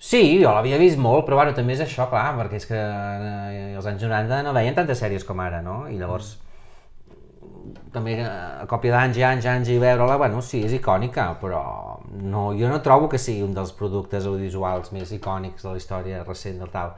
Sí, 0.00 0.40
jo 0.40 0.52
l'havia 0.56 0.78
vist 0.80 0.96
molt, 0.96 1.26
però 1.26 1.36
bueno, 1.36 1.52
també 1.56 1.74
és 1.76 1.82
això, 1.84 2.06
clar, 2.08 2.30
perquè 2.38 2.56
és 2.56 2.64
que 2.70 2.78
eh, 2.78 3.74
als 3.76 3.88
anys 3.90 4.06
90 4.06 4.38
no 4.46 4.54
veien 4.56 4.78
tantes 4.78 5.02
sèries 5.02 5.26
com 5.28 5.42
ara, 5.44 5.60
no? 5.60 5.82
I 5.92 5.98
llavors 6.00 6.38
també 7.92 8.14
eh, 8.16 8.24
a 8.24 8.64
còpia 8.70 8.94
d'anys 8.94 9.20
i 9.20 9.26
anys 9.26 9.44
i 9.44 9.50
anys 9.52 9.70
i 9.74 9.76
veure-la, 9.82 10.16
bueno, 10.22 10.40
sí, 10.40 10.62
és 10.64 10.72
icònica, 10.78 11.26
però 11.42 11.60
no, 12.16 12.48
jo 12.56 12.72
no 12.72 12.80
trobo 12.84 13.10
que 13.12 13.20
sigui 13.20 13.44
un 13.44 13.52
dels 13.56 13.74
productes 13.76 14.24
audiovisuals 14.30 14.92
més 14.96 15.12
icònics 15.16 15.66
de 15.66 15.74
la 15.74 15.82
història 15.82 16.24
recent 16.24 16.60
del 16.62 16.72
tal. 16.72 16.96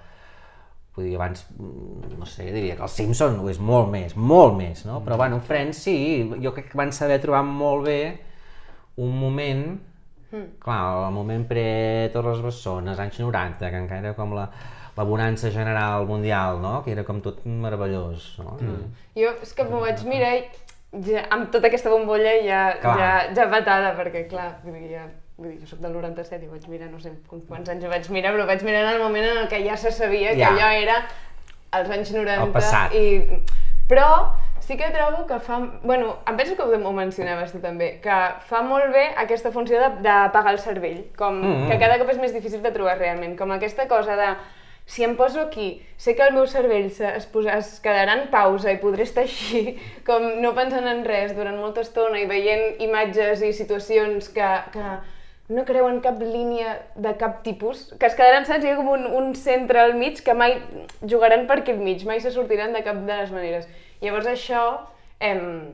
Vull 0.95 1.09
dir, 1.09 1.17
abans, 1.17 1.47
mm, 1.57 2.17
no 2.21 2.29
sé, 2.29 2.51
diria 2.53 2.77
que 2.77 2.87
el 2.87 2.93
Simpson 2.93 3.39
ho 3.41 3.49
és 3.51 3.59
molt 3.59 3.91
més, 3.91 4.15
molt 4.15 4.55
més, 4.59 4.85
no? 4.87 5.01
Però 5.03 5.19
bueno, 5.19 5.41
Friends 5.43 5.83
sí, 5.89 5.97
jo 6.43 6.53
crec 6.55 6.71
que 6.71 6.79
van 6.79 6.93
saber 6.93 7.19
trobar 7.23 7.43
molt 7.49 7.89
bé 7.89 8.03
un 9.01 9.17
moment, 9.19 9.65
clar, 10.63 11.07
el 11.07 11.13
moment 11.15 11.45
pre-Torres 11.49 12.41
Bessones, 12.45 12.99
anys 12.99 13.19
90, 13.21 13.71
que 13.71 13.77
encara 13.85 14.01
era 14.01 14.15
com 14.19 14.33
la, 14.37 14.49
la 14.97 15.05
bonança 15.09 15.51
general 15.51 16.07
mundial, 16.07 16.61
no? 16.61 16.83
Que 16.85 16.93
era 16.93 17.05
com 17.05 17.21
tot 17.25 17.45
meravellós, 17.47 18.35
no? 18.39 18.57
Jo 19.17 19.33
és 19.43 19.53
que 19.57 19.65
m'ho 19.69 19.81
vaig 19.85 20.05
mirar 20.09 20.35
i 20.39 20.45
ja, 21.09 21.27
amb 21.33 21.51
tota 21.53 21.69
aquesta 21.71 21.91
bombolla 21.93 22.33
ja, 22.45 22.63
Clar. 22.81 22.97
ja, 23.01 23.11
ja 23.37 23.47
patada, 23.53 23.95
perquè 23.97 24.27
clar, 24.29 24.59
vull 24.65 24.75
dir, 24.77 24.91
ja, 24.93 25.07
vull 25.39 25.51
dir, 25.51 25.59
jo 25.63 25.67
soc 25.71 25.81
del 25.81 25.93
97 25.97 26.45
i 26.45 26.51
vaig 26.53 26.67
mirar, 26.69 26.91
no 26.93 27.01
sé 27.01 27.15
quants 27.29 27.69
anys 27.73 27.85
ho 27.85 27.93
vaig 27.93 28.09
mirar, 28.13 28.35
però 28.37 28.45
vaig 28.49 28.65
mirar 28.69 28.83
en 28.85 28.95
el 28.97 29.03
moment 29.03 29.25
en 29.31 29.39
el 29.45 29.49
que 29.49 29.63
ja 29.65 29.77
se 29.81 29.91
sabia 29.93 30.35
que 30.37 30.41
Ja. 30.45 30.51
allò 30.53 30.69
era 30.83 30.99
als 31.73 31.89
anys 31.91 32.13
90 32.13 32.43
El 32.45 32.53
passat. 32.53 32.93
i... 32.95 33.43
Però 33.89 34.09
sí 34.63 34.77
que 34.79 34.89
trobo 34.95 35.27
que 35.27 35.41
fa... 35.43 35.59
Bueno, 35.83 36.17
em 36.31 36.37
penso 36.39 36.55
que 36.57 36.63
ho 36.63 36.93
mencionaves 36.95 37.51
tu 37.53 37.59
també, 37.61 37.97
que 38.03 38.17
fa 38.49 38.63
molt 38.63 38.93
bé 38.95 39.09
aquesta 39.19 39.51
funció 39.51 39.81
de- 39.83 40.01
d'apagar 40.05 40.53
el 40.55 40.61
cervell, 40.63 41.05
com 41.19 41.41
Mm. 41.43 41.69
que 41.71 41.79
cada 41.83 41.99
cop 41.99 42.11
és 42.15 42.19
més 42.23 42.33
difícil 42.35 42.63
de 42.63 42.71
trobar 42.71 42.97
realment, 42.99 43.35
com 43.39 43.51
aquesta 43.53 43.89
cosa 43.91 44.15
de 44.17 44.29
si 44.87 45.05
em 45.05 45.17
poso 45.17 45.41
aquí, 45.41 45.81
sé 45.97 46.15
que 46.17 46.23
el 46.23 46.35
meu 46.35 46.47
cervell 46.47 46.91
se, 46.91 47.07
es, 47.17 47.27
posa, 47.27 47.57
es 47.59 47.81
quedarà 47.81 48.17
en 48.21 48.29
pausa 48.31 48.73
i 48.73 48.79
podré 48.83 49.03
estar 49.07 49.23
així, 49.25 49.77
com 50.07 50.41
no 50.43 50.55
pensant 50.55 50.87
en 50.91 51.05
res 51.07 51.35
durant 51.37 51.57
molta 51.59 51.81
estona 51.83 52.19
i 52.21 52.27
veient 52.27 52.81
imatges 52.83 53.43
i 53.43 53.53
situacions 53.53 54.29
que, 54.35 54.49
que 54.75 54.87
no 55.55 55.65
creuen 55.69 56.01
cap 56.01 56.19
línia 56.23 56.79
de 56.97 57.13
cap 57.19 57.43
tipus, 57.43 57.93
que 57.99 58.07
es 58.07 58.15
quedaran, 58.19 58.45
saps, 58.47 58.65
hi 58.65 58.71
ha 58.73 58.77
com 58.79 58.89
un, 58.95 59.07
un 59.07 59.35
centre 59.35 59.81
al 59.83 59.95
mig 59.99 60.23
que 60.25 60.35
mai 60.35 60.59
jugaran 61.03 61.47
per 61.47 61.59
aquí 61.63 61.73
al 61.75 61.79
mig, 61.83 62.05
mai 62.07 62.21
se 62.21 62.31
sortiran 62.31 62.73
de 62.73 62.83
cap 62.87 62.97
de 63.07 63.17
les 63.17 63.31
maneres. 63.35 63.69
Llavors 64.03 64.29
això, 64.29 64.63
em, 65.23 65.73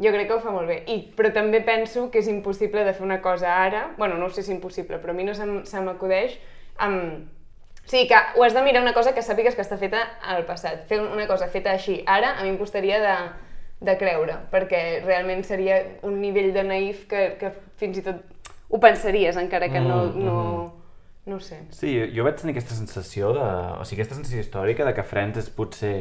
jo 0.00 0.12
crec 0.14 0.28
que 0.28 0.36
ho 0.36 0.40
fa 0.40 0.52
molt 0.54 0.68
bé, 0.68 0.80
I, 0.88 1.00
però 1.16 1.32
també 1.32 1.60
penso 1.64 2.06
que 2.12 2.22
és 2.22 2.30
impossible 2.32 2.84
de 2.86 2.94
fer 2.96 3.04
una 3.04 3.20
cosa 3.24 3.52
ara, 3.64 3.90
bueno, 3.98 4.16
no 4.20 4.30
sé 4.30 4.40
si 4.40 4.48
és 4.48 4.56
impossible, 4.56 5.00
però 5.00 5.12
a 5.12 5.16
mi 5.16 5.28
no 5.28 5.36
se, 5.36 5.46
m'acudeix 5.84 6.38
amb... 6.78 7.28
O 7.80 7.90
sigui, 7.90 8.06
que 8.08 8.18
ho 8.36 8.44
has 8.44 8.54
de 8.54 8.62
mirar 8.62 8.84
una 8.84 8.92
cosa 8.94 9.14
que 9.16 9.22
sàpigues 9.24 9.56
que 9.56 9.64
està 9.64 9.74
feta 9.80 10.02
al 10.22 10.44
passat. 10.46 10.84
Fer 10.86 11.00
una 11.02 11.24
cosa 11.26 11.48
feta 11.50 11.72
així 11.74 11.96
ara, 12.06 12.36
a 12.38 12.44
mi 12.44 12.52
em 12.52 12.58
costaria 12.60 13.00
de, 13.02 13.14
de 13.82 13.96
creure, 13.98 14.36
perquè 14.52 15.00
realment 15.02 15.42
seria 15.48 15.80
un 16.06 16.20
nivell 16.22 16.52
de 16.54 16.62
naïf 16.68 17.06
que, 17.10 17.24
que 17.40 17.50
fins 17.80 17.98
i 17.98 18.04
tot 18.06 18.20
ho 18.70 18.78
pensaries, 18.78 19.36
encara 19.40 19.68
que 19.72 19.82
no... 19.82 20.04
no, 20.14 20.36
no 21.26 21.36
ho 21.36 21.42
sé. 21.42 21.64
Sí, 21.74 21.96
jo 22.14 22.24
vaig 22.24 22.38
tenir 22.38 22.54
aquesta 22.54 22.76
sensació 22.78 23.32
de... 23.34 23.48
O 23.80 23.84
sigui, 23.88 24.04
aquesta 24.04 24.20
sensació 24.20 24.44
històrica 24.44 24.86
de 24.86 24.94
que 24.94 25.06
Friends 25.06 25.42
és 25.42 25.50
potser 25.52 25.94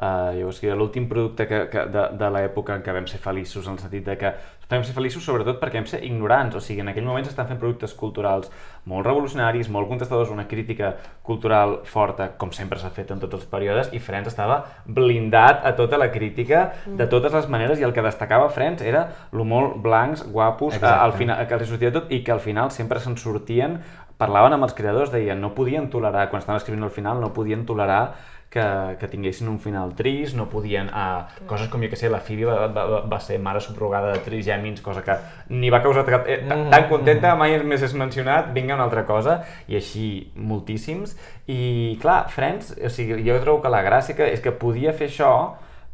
Uh, 0.00 0.48
que 0.56 0.72
l'últim 0.72 1.04
producte 1.10 1.44
que, 1.44 1.58
que 1.68 1.80
de, 1.92 2.02
de 2.16 2.28
l'època 2.32 2.72
en 2.72 2.80
què 2.80 2.92
vam 2.96 3.04
ser 3.04 3.18
feliços, 3.20 3.66
en 3.66 3.74
el 3.74 3.82
sentit 3.82 4.06
de 4.06 4.14
que 4.16 4.30
vam 4.70 4.84
ser 4.86 4.94
feliços 4.96 5.26
sobretot 5.26 5.58
perquè 5.60 5.76
vam 5.76 5.88
ser 5.90 6.00
ignorants, 6.06 6.56
o 6.56 6.62
sigui, 6.64 6.80
en 6.80 6.88
aquell 6.88 7.04
moment 7.04 7.26
s'estan 7.26 7.50
fent 7.50 7.60
productes 7.60 7.92
culturals 7.98 8.48
molt 8.88 9.04
revolucionaris, 9.04 9.68
molt 9.68 9.90
contestadors, 9.90 10.32
una 10.32 10.46
crítica 10.48 10.94
cultural 11.26 11.82
forta, 11.84 12.30
com 12.40 12.48
sempre 12.56 12.80
s'ha 12.80 12.88
fet 12.96 13.12
en 13.12 13.20
tots 13.20 13.42
els 13.42 13.44
períodes, 13.50 13.92
i 13.92 14.00
Friends 14.00 14.32
estava 14.32 14.62
blindat 14.86 15.68
a 15.68 15.74
tota 15.76 16.00
la 16.00 16.08
crítica 16.14 16.70
de 16.86 17.10
totes 17.10 17.36
les 17.36 17.52
maneres, 17.52 17.76
i 17.76 17.84
el 17.84 17.92
que 17.92 18.08
destacava 18.08 18.48
Friends 18.56 18.80
era 18.80 19.04
lo 19.36 19.44
molt 19.44 19.82
blancs, 19.84 20.24
guapos, 20.32 20.80
eh, 20.80 20.86
al 20.86 21.12
final, 21.12 21.44
que 21.44 21.60
els 21.60 21.68
sortia 21.68 21.92
tot, 21.92 22.08
i 22.08 22.24
que 22.24 22.32
al 22.32 22.40
final 22.40 22.72
sempre 22.72 23.04
se'n 23.04 23.20
sortien, 23.20 23.82
parlaven 24.20 24.56
amb 24.56 24.64
els 24.64 24.76
creadors, 24.76 25.12
deien, 25.12 25.40
no 25.40 25.52
podien 25.56 25.92
tolerar, 25.92 26.30
quan 26.30 26.40
estaven 26.40 26.60
escrivint 26.60 26.88
al 26.88 26.94
final, 26.94 27.20
no 27.20 27.34
podien 27.36 27.68
tolerar 27.68 28.04
que, 28.50 28.96
que 28.98 29.06
tinguessin 29.08 29.46
un 29.48 29.60
final 29.62 29.92
trist, 29.94 30.34
no 30.34 30.48
podien... 30.50 30.88
Uh, 30.90 31.46
coses 31.46 31.68
com, 31.70 31.80
jo 31.84 31.88
que 31.92 31.96
sé, 31.96 32.08
la 32.10 32.18
Phoebe 32.18 32.48
va, 32.50 32.66
va, 32.74 33.00
va 33.06 33.20
ser 33.22 33.38
mare 33.38 33.60
subrogada 33.62 34.10
de 34.12 34.18
trigèmins, 34.26 34.82
cosa 34.82 35.04
que 35.06 35.14
ni 35.54 35.70
va 35.70 35.78
causar. 35.84 36.02
Eh, 36.26 36.40
tan- 36.48 36.66
tan 36.72 36.88
contenta, 36.90 37.36
mai 37.38 37.54
més 37.62 37.84
és 37.86 37.94
mencionat, 37.94 38.50
vinga 38.56 38.74
una 38.74 38.88
altra 38.88 39.04
cosa, 39.06 39.38
i 39.70 39.76
així 39.78 40.32
moltíssims. 40.34 41.14
I, 41.46 41.96
clar, 42.02 42.24
Friends, 42.34 42.74
o 42.82 42.90
sigui, 42.90 43.22
jo 43.26 43.38
trobo 43.44 43.62
que 43.62 43.70
la 43.72 43.84
gràcia 43.86 44.18
que, 44.18 44.26
és 44.34 44.42
que 44.42 44.50
podia 44.50 44.92
fer 44.92 45.06
això 45.12 45.30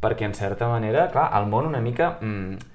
perquè, 0.01 0.25
en 0.25 0.33
certa 0.37 0.67
manera, 0.69 1.07
clar, 1.13 1.29
el 1.37 1.45
món 1.53 1.69
una 1.69 1.79
mica... 1.81 2.15
Mm, 2.21 2.73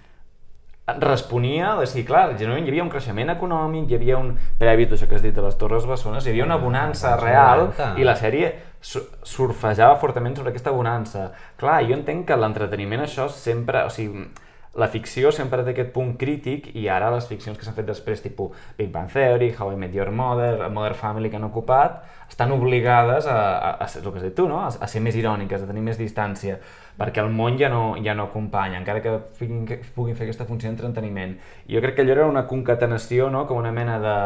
responia, 0.87 1.77
o 1.79 1.87
sigui, 1.87 2.05
clar, 2.09 2.33
generalment 2.37 2.67
hi 2.67 2.73
havia 2.73 2.83
un 2.83 2.91
creixement 2.91 3.31
econòmic, 3.37 3.89
hi 3.91 3.95
havia 4.01 4.19
un 4.19 4.33
previ, 4.59 4.87
tot 4.91 4.99
això 4.99 5.09
que 5.09 5.15
has 5.15 5.23
dit 5.23 5.35
de 5.35 5.43
les 5.45 5.57
Torres 5.59 5.87
Bessones, 5.87 6.27
hi 6.27 6.31
havia 6.35 6.45
una 6.45 6.59
bonança 6.59 7.15
real 7.21 7.69
90. 7.71 7.93
i 8.01 8.05
la 8.05 8.17
sèrie 8.19 8.53
su- 8.81 9.05
surfejava 9.23 9.97
fortament 10.03 10.37
sobre 10.37 10.51
aquesta 10.51 10.73
bonança. 10.75 11.31
Clar, 11.57 11.85
jo 11.87 11.95
entenc 11.95 12.27
que 12.27 12.37
l'entreteniment 12.37 13.05
això 13.07 13.29
sempre, 13.31 13.85
o 13.87 13.91
sigui, 13.91 14.27
la 14.75 14.89
ficció 14.89 15.31
sempre 15.31 15.63
té 15.63 15.71
aquest 15.75 15.91
punt 15.93 16.15
crític 16.17 16.71
i 16.75 16.87
ara 16.89 17.11
les 17.13 17.27
ficcions 17.29 17.59
que 17.59 17.65
s'han 17.65 17.75
fet 17.77 17.87
després, 17.87 18.23
tipus 18.25 18.51
Big 18.79 18.89
Bang 18.91 19.07
Theory, 19.13 19.51
How 19.59 19.71
I 19.73 19.77
Met 19.77 19.93
Your 19.95 20.11
Mother, 20.11 20.69
Modern 20.73 20.95
Family 20.97 21.29
que 21.31 21.37
han 21.37 21.45
ocupat, 21.45 22.03
estan 22.29 22.51
obligades 22.53 23.27
a, 23.27 23.37
a, 23.59 23.71
a 23.85 23.87
el 23.87 24.11
que 24.11 24.17
has 24.19 24.23
dit 24.25 24.35
tu, 24.35 24.49
no? 24.49 24.63
a, 24.65 24.69
a 24.73 24.89
ser 24.89 25.03
més 25.05 25.15
iròniques, 25.15 25.63
a 25.63 25.67
tenir 25.69 25.83
més 25.85 25.99
distància, 26.01 26.57
perquè 27.03 27.23
el 27.25 27.33
món 27.35 27.57
ja 27.59 27.67
no, 27.73 27.97
ja 27.99 28.15
no 28.15 28.29
acompanya, 28.29 28.79
encara 28.79 29.03
que 29.03 29.17
puguin, 29.39 29.65
que 29.67 29.81
puguin 29.97 30.15
fer 30.15 30.29
aquesta 30.29 30.47
funció 30.47 30.71
d'entreteniment. 30.71 31.35
Jo 31.67 31.83
crec 31.83 31.97
que 31.97 32.05
allò 32.05 32.15
era 32.15 32.29
una 32.31 32.45
concatenació, 32.47 33.27
no? 33.35 33.43
com 33.49 33.59
una 33.59 33.73
mena 33.75 33.99
de, 33.99 34.17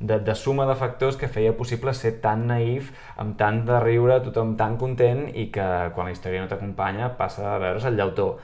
de, 0.00 0.20
de 0.26 0.34
suma 0.36 0.66
de 0.68 0.76
factors 0.76 1.16
que 1.16 1.30
feia 1.32 1.54
possible 1.56 1.94
ser 1.96 2.18
tan 2.24 2.44
naïf, 2.50 2.92
amb 3.16 3.38
tant 3.40 3.64
de 3.68 3.80
riure, 3.80 4.20
tothom 4.26 4.58
tan 4.60 4.76
content, 4.76 5.24
i 5.32 5.48
que 5.54 5.68
quan 5.96 6.10
la 6.10 6.16
història 6.16 6.44
no 6.44 6.52
t'acompanya 6.52 7.14
passa 7.16 7.54
a 7.54 7.58
veure's 7.62 7.88
el 7.88 7.96
llautó. 7.96 8.34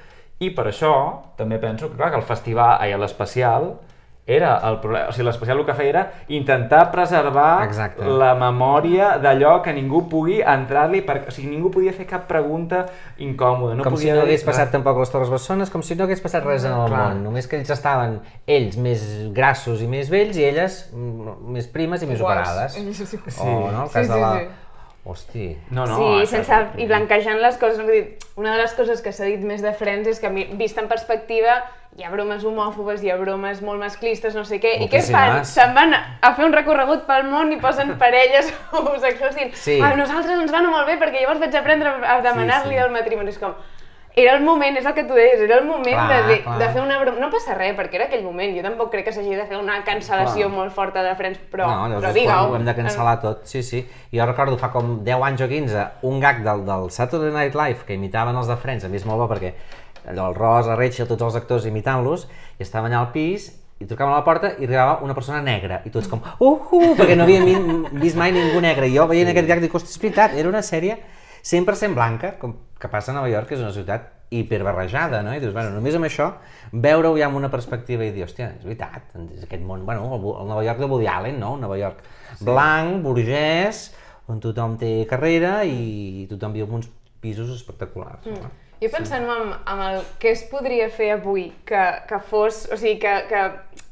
I 0.40 0.50
per 0.56 0.70
això 0.70 0.94
també 1.36 1.60
penso 1.60 1.90
que, 1.90 1.98
clar, 2.00 2.14
que 2.14 2.22
el 2.22 2.26
festival, 2.26 2.78
ai, 2.80 2.96
l'especial, 2.98 3.74
era 4.26 4.54
el 4.70 4.78
problema, 4.80 5.10
o 5.10 5.12
sigui, 5.12 5.26
l'especial 5.26 5.58
el 5.60 5.66
que 5.68 5.74
feia 5.76 5.88
era 5.90 6.02
intentar 6.32 6.90
preservar 6.90 7.64
Exacte. 7.66 8.06
la 8.08 8.30
memòria 8.34 9.18
d'allò 9.20 9.58
que 9.60 9.74
ningú 9.76 10.06
pugui 10.08 10.38
entrar-li, 10.40 11.02
perquè, 11.04 11.28
o 11.28 11.30
sigui, 11.30 11.50
ningú 11.52 11.70
podia 11.70 11.92
fer 11.92 12.06
cap 12.08 12.24
pregunta 12.26 12.86
incòmoda. 13.18 13.74
No 13.76 13.84
com 13.84 13.98
si 13.98 14.06
podia 14.06 14.14
no 14.14 14.22
dir 14.22 14.30
hagués 14.32 14.44
passat 14.48 14.70
res. 14.70 14.72
tampoc 14.78 14.98
les 15.02 15.12
Torres 15.12 15.28
Bessones, 15.28 15.68
com 15.68 15.82
si 15.84 15.94
no 15.94 16.04
hagués 16.08 16.22
passat 16.24 16.42
res 16.48 16.64
en 16.64 16.72
el 16.72 16.86
Clar. 16.88 17.04
món. 17.12 17.22
Només 17.28 17.46
que 17.46 17.60
ells 17.60 17.68
estaven, 17.76 18.20
ells, 18.46 18.76
més 18.80 19.04
grassos 19.36 19.82
i 19.84 19.86
més 19.86 20.08
vells, 20.08 20.36
i 20.40 20.44
elles 20.48 20.88
mm, 20.94 21.36
més 21.52 21.68
primes 21.68 22.02
i 22.02 22.06
més 22.06 22.18
Iguals. 22.18 22.48
operades. 22.48 22.72
Sí. 22.74 23.40
O, 23.44 23.70
no? 23.70 23.82
El 23.82 23.88
Sí, 23.88 23.94
cas 24.00 24.06
sí, 24.06 24.12
de 24.12 24.20
la... 24.20 24.36
sí. 24.40 24.46
Hosti. 25.06 25.58
No, 25.68 25.84
no, 25.84 25.98
sí, 25.98 26.02
això- 26.22 26.40
sense, 26.40 26.80
i 26.80 26.86
blanquejant 26.88 27.36
les 27.42 27.58
coses, 27.60 27.84
una 28.40 28.54
de 28.54 28.62
les 28.62 28.72
coses 28.72 29.02
que 29.04 29.12
s'ha 29.12 29.26
dit 29.28 29.42
més 29.44 29.60
de 29.60 29.74
Friends 29.76 30.08
és 30.08 30.18
que, 30.18 30.30
vist 30.56 30.78
en 30.80 30.88
perspectiva, 30.88 31.58
hi 31.96 32.02
ha 32.02 32.10
bromes 32.10 32.42
homòfobes, 32.42 33.02
hi 33.04 33.10
ha 33.12 33.16
bromes 33.20 33.60
molt 33.62 33.78
masclistes, 33.78 34.34
no 34.34 34.42
sé 34.44 34.58
què, 34.62 34.72
i 34.82 34.88
què 34.90 35.00
fan? 35.06 35.44
Se'n 35.46 35.74
van 35.76 35.94
a 35.94 36.32
fer 36.34 36.44
un 36.48 36.52
recorregut 36.56 37.04
pel 37.06 37.28
món 37.30 37.52
i 37.54 37.60
posen 37.62 37.94
parelles 38.02 38.50
homosexuals 38.72 39.36
dient 39.38 39.54
Sí. 39.54 39.78
a 39.80 39.92
nosaltres 39.96 40.40
ens 40.40 40.50
va 40.52 40.58
anar 40.58 40.72
molt 40.74 40.86
bé 40.90 40.98
perquè 40.98 41.20
llavors 41.22 41.38
vaig 41.40 41.54
aprendre 41.54 41.92
a 42.02 42.18
demanar-li 42.24 42.74
Sí, 42.74 42.80
sí. 42.80 42.82
el 42.82 42.90
matrimoni. 42.90 43.30
És 43.30 43.38
com, 43.38 43.54
era 44.16 44.34
el 44.36 44.42
moment, 44.46 44.76
és 44.78 44.86
el 44.86 44.94
que 44.94 45.02
tu 45.06 45.14
deies, 45.14 45.40
era 45.42 45.56
el 45.58 45.64
moment 45.66 45.94
Clar, 45.94 46.08
de, 46.22 46.32
de, 46.32 46.42
clar. 46.42 46.58
de 46.58 46.68
fer 46.74 46.82
una 46.82 46.98
broma. 47.00 47.18
No 47.22 47.30
passa 47.30 47.54
res, 47.58 47.76
perquè 47.78 47.94
era 47.98 48.04
aquell 48.06 48.22
moment. 48.26 48.52
Jo 48.58 48.62
tampoc 48.66 48.90
crec 48.92 49.06
que 49.08 49.14
s'hagi 49.14 49.34
de 49.34 49.46
fer 49.46 49.58
una 49.58 49.80
cancel·lació 49.86 50.46
Clar. 50.48 50.52
molt 50.54 50.74
forta 50.74 51.02
de 51.02 51.14
Friends, 51.18 51.40
però, 51.50 51.66
no, 51.90 51.98
però 52.02 52.12
digue-ho. 52.14 52.50
ho 52.50 52.58
hem 52.58 52.66
de 52.66 52.74
cancel·lar 52.78 53.16
tot, 53.22 53.46
sí, 53.50 53.62
sí. 53.62 53.84
Jo 54.14 54.26
recordo 54.26 54.58
fa 54.58 54.70
com 54.74 55.00
10 55.06 55.22
anys 55.30 55.42
o 55.46 55.48
15 55.50 55.86
un 56.10 56.20
gag 56.22 56.42
del, 56.46 56.62
del 56.66 56.90
Saturday 56.94 57.30
Night 57.34 57.54
Live 57.58 57.86
que 57.86 57.94
imitaven 57.98 58.34
els 58.38 58.46
de 58.50 58.56
Friends, 58.56 58.84
a 58.86 58.88
mi 58.92 58.98
és 59.02 59.06
molt 59.06 59.18
bo 59.18 59.30
perquè 59.34 59.54
allò, 60.10 60.28
el 60.30 60.38
Ross, 60.38 60.68
la 60.70 60.76
Rachel, 60.78 61.08
tots 61.10 61.22
els 61.22 61.36
actors 61.40 61.66
imitant-los, 61.70 62.26
i 62.58 62.64
estaven 62.64 62.92
allà 62.92 63.04
al 63.06 63.12
pis 63.14 63.50
i 63.80 63.86
trucaven 63.90 64.14
a 64.14 64.20
la 64.20 64.24
porta 64.24 64.52
i 64.54 64.64
arribava 64.68 65.00
una 65.02 65.16
persona 65.16 65.40
negra 65.42 65.80
i 65.84 65.90
tots 65.90 66.06
com, 66.08 66.22
uh, 66.38 66.52
uh, 66.70 66.94
perquè 66.98 67.16
no 67.18 67.24
havien 67.26 67.44
vi- 67.44 68.00
vist 68.04 68.16
mai 68.16 68.32
ningú 68.32 68.60
negre 68.62 68.86
i 68.86 68.94
jo 68.94 69.06
veient 69.10 69.32
aquest 69.32 69.48
gag 69.50 69.64
dic, 69.64 69.74
és 69.74 69.98
veritat, 70.00 70.36
era 70.38 70.48
una 70.48 70.62
sèrie 70.62 71.00
100% 71.44 71.92
blanca, 71.94 72.36
com 72.40 72.54
que 72.80 72.88
passa 72.88 73.12
a 73.12 73.16
Nova 73.16 73.28
York, 73.28 73.50
que 73.50 73.58
és 73.58 73.60
una 73.60 73.72
ciutat 73.74 74.12
hiperbarrejada, 74.34 75.22
no? 75.22 75.34
I 75.34 75.40
dius, 75.42 75.52
bueno, 75.52 75.70
només 75.74 75.94
amb 75.98 76.06
això, 76.08 76.30
veure-ho 76.72 77.18
ja 77.18 77.28
amb 77.28 77.36
una 77.38 77.50
perspectiva 77.52 78.06
i 78.06 78.12
dir, 78.14 78.24
hòstia, 78.24 78.54
és 78.56 78.64
veritat, 78.64 79.12
és 79.36 79.44
aquest 79.44 79.62
món, 79.62 79.84
bueno, 79.86 80.08
el, 80.16 80.24
el 80.40 80.48
Nova 80.48 80.64
York 80.64 80.80
de 80.80 80.88
Woody 80.90 81.06
Allen, 81.10 81.38
no? 81.42 81.52
Un 81.58 81.66
Nova 81.66 81.78
York 81.78 82.00
blanc, 82.40 83.02
burgès, 83.04 83.86
on 84.32 84.40
tothom 84.40 84.78
té 84.80 84.94
carrera 85.10 85.58
i 85.68 86.24
tothom 86.30 86.54
viu 86.56 86.66
en 86.66 86.78
uns 86.80 86.88
pisos 87.20 87.52
espectaculars. 87.54 88.24
Mm. 88.26 88.52
Jo 88.82 88.90
pensant 88.92 89.24
en, 89.30 89.52
en 89.70 89.82
el 89.88 90.02
que 90.20 90.32
es 90.34 90.44
podria 90.50 90.88
fer 90.92 91.12
avui 91.14 91.48
que, 91.68 91.82
que 92.08 92.20
fos, 92.30 92.64
o 92.72 92.76
sigui, 92.76 92.98
que, 93.02 93.14
que 93.30 93.44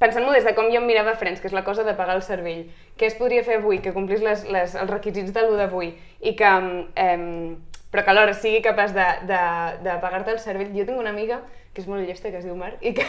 pensant-m'ho 0.02 0.34
des 0.34 0.44
de 0.44 0.54
com 0.58 0.70
jo 0.72 0.80
em 0.82 0.88
mirava 0.88 1.14
Friends, 1.18 1.40
que 1.40 1.48
és 1.50 1.56
la 1.56 1.64
cosa 1.64 1.86
de 1.86 1.94
pagar 1.98 2.18
el 2.18 2.24
cervell, 2.26 2.66
què 2.98 3.08
es 3.08 3.16
podria 3.18 3.44
fer 3.46 3.60
avui 3.60 3.80
que 3.84 3.94
complís 3.94 4.22
les, 4.24 4.44
les, 4.50 4.74
els 4.74 4.90
requisits 4.90 5.32
de 5.32 5.44
l'1 5.44 5.60
d'avui 5.62 5.92
i 6.20 6.34
que, 6.38 6.52
eh, 6.98 7.56
però 7.92 8.04
que 8.04 8.12
alhora 8.12 8.34
sigui 8.34 8.62
capaç 8.64 8.94
de, 8.96 9.08
de, 9.28 9.40
de 9.84 9.96
pagar-te 10.00 10.32
el 10.32 10.40
cervell. 10.40 10.72
Jo 10.76 10.86
tinc 10.88 10.98
una 10.98 11.12
amiga 11.12 11.42
que 11.72 11.80
és 11.80 11.88
molt 11.88 12.04
llesta, 12.04 12.28
que 12.28 12.40
es 12.40 12.44
diu 12.44 12.56
Mar, 12.56 12.74
i 12.84 12.92
que, 12.96 13.04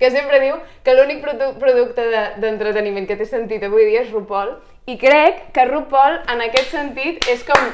que 0.00 0.10
sempre 0.14 0.40
diu 0.40 0.56
que 0.84 0.94
l'únic 0.96 1.20
produ 1.24 1.52
producte 1.60 2.06
d'entreteniment 2.40 3.04
de, 3.04 3.10
que 3.10 3.18
té 3.20 3.28
sentit 3.28 3.66
avui 3.68 3.84
dia 3.88 4.06
és 4.06 4.12
RuPaul, 4.14 4.54
i 4.88 4.96
crec 5.00 5.50
que 5.52 5.66
RuPaul, 5.68 6.22
en 6.32 6.44
aquest 6.46 6.72
sentit, 6.72 7.28
és 7.28 7.44
com 7.44 7.68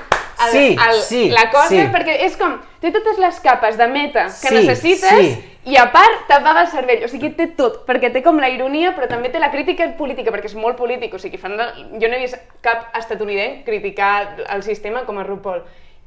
el, 0.46 0.52
Sí, 0.52 0.76
el, 0.88 1.00
sí, 1.02 1.24
la 1.30 1.48
cosa, 1.50 1.68
sí. 1.74 1.82
perquè 1.92 2.18
és 2.26 2.36
com, 2.40 2.58
té 2.80 2.92
totes 2.94 3.18
les 3.22 3.40
capes 3.40 3.76
de 3.80 3.88
meta 3.88 4.26
que 4.28 4.52
Sí, 4.52 4.54
necessites, 4.54 5.18
sí. 5.18 5.50
i 5.72 5.76
a 5.80 5.86
part 5.92 6.26
t'apaga 6.28 6.62
el 6.66 6.70
cervell, 6.72 7.04
o 7.04 7.08
sigui, 7.08 7.32
té 7.36 7.48
tot, 7.56 7.82
perquè 7.88 8.12
té 8.12 8.22
com 8.22 8.38
la 8.40 8.50
ironia, 8.52 8.92
però 8.96 9.08
també 9.08 9.30
té 9.32 9.40
la 9.42 9.50
crítica 9.50 9.88
política, 9.98 10.30
perquè 10.34 10.50
és 10.52 10.56
molt 10.58 10.76
polític, 10.76 11.14
o 11.14 11.18
sigui, 11.18 11.40
fan 11.40 11.56
de... 11.56 11.68
jo 12.00 12.08
no 12.08 12.16
he 12.16 12.22
vist 12.26 12.38
cap 12.64 12.94
estatunidenc 12.98 13.64
criticar 13.66 14.14
el 14.48 14.62
sistema 14.62 15.04
com 15.08 15.18
a 15.18 15.24
RuPaul. 15.26 15.62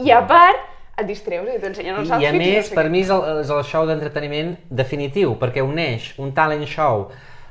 I 0.06 0.12
a 0.14 0.22
part, 0.30 0.66
et 0.98 1.06
distreus 1.06 1.48
i 1.54 1.60
t'ensenyen 1.62 2.00
els 2.00 2.10
I 2.10 2.12
a 2.12 2.16
outfits. 2.18 2.38
més, 2.38 2.58
o 2.58 2.68
sigui, 2.70 2.76
per 2.76 2.90
mi 2.90 3.02
és 3.06 3.10
el, 3.14 3.24
és 3.44 3.50
el 3.54 3.64
show 3.66 3.86
d'entreteniment 3.90 4.56
definitiu, 4.70 5.36
perquè 5.38 5.62
uneix 5.66 6.14
un 6.18 6.32
talent 6.34 6.66
show 6.66 7.08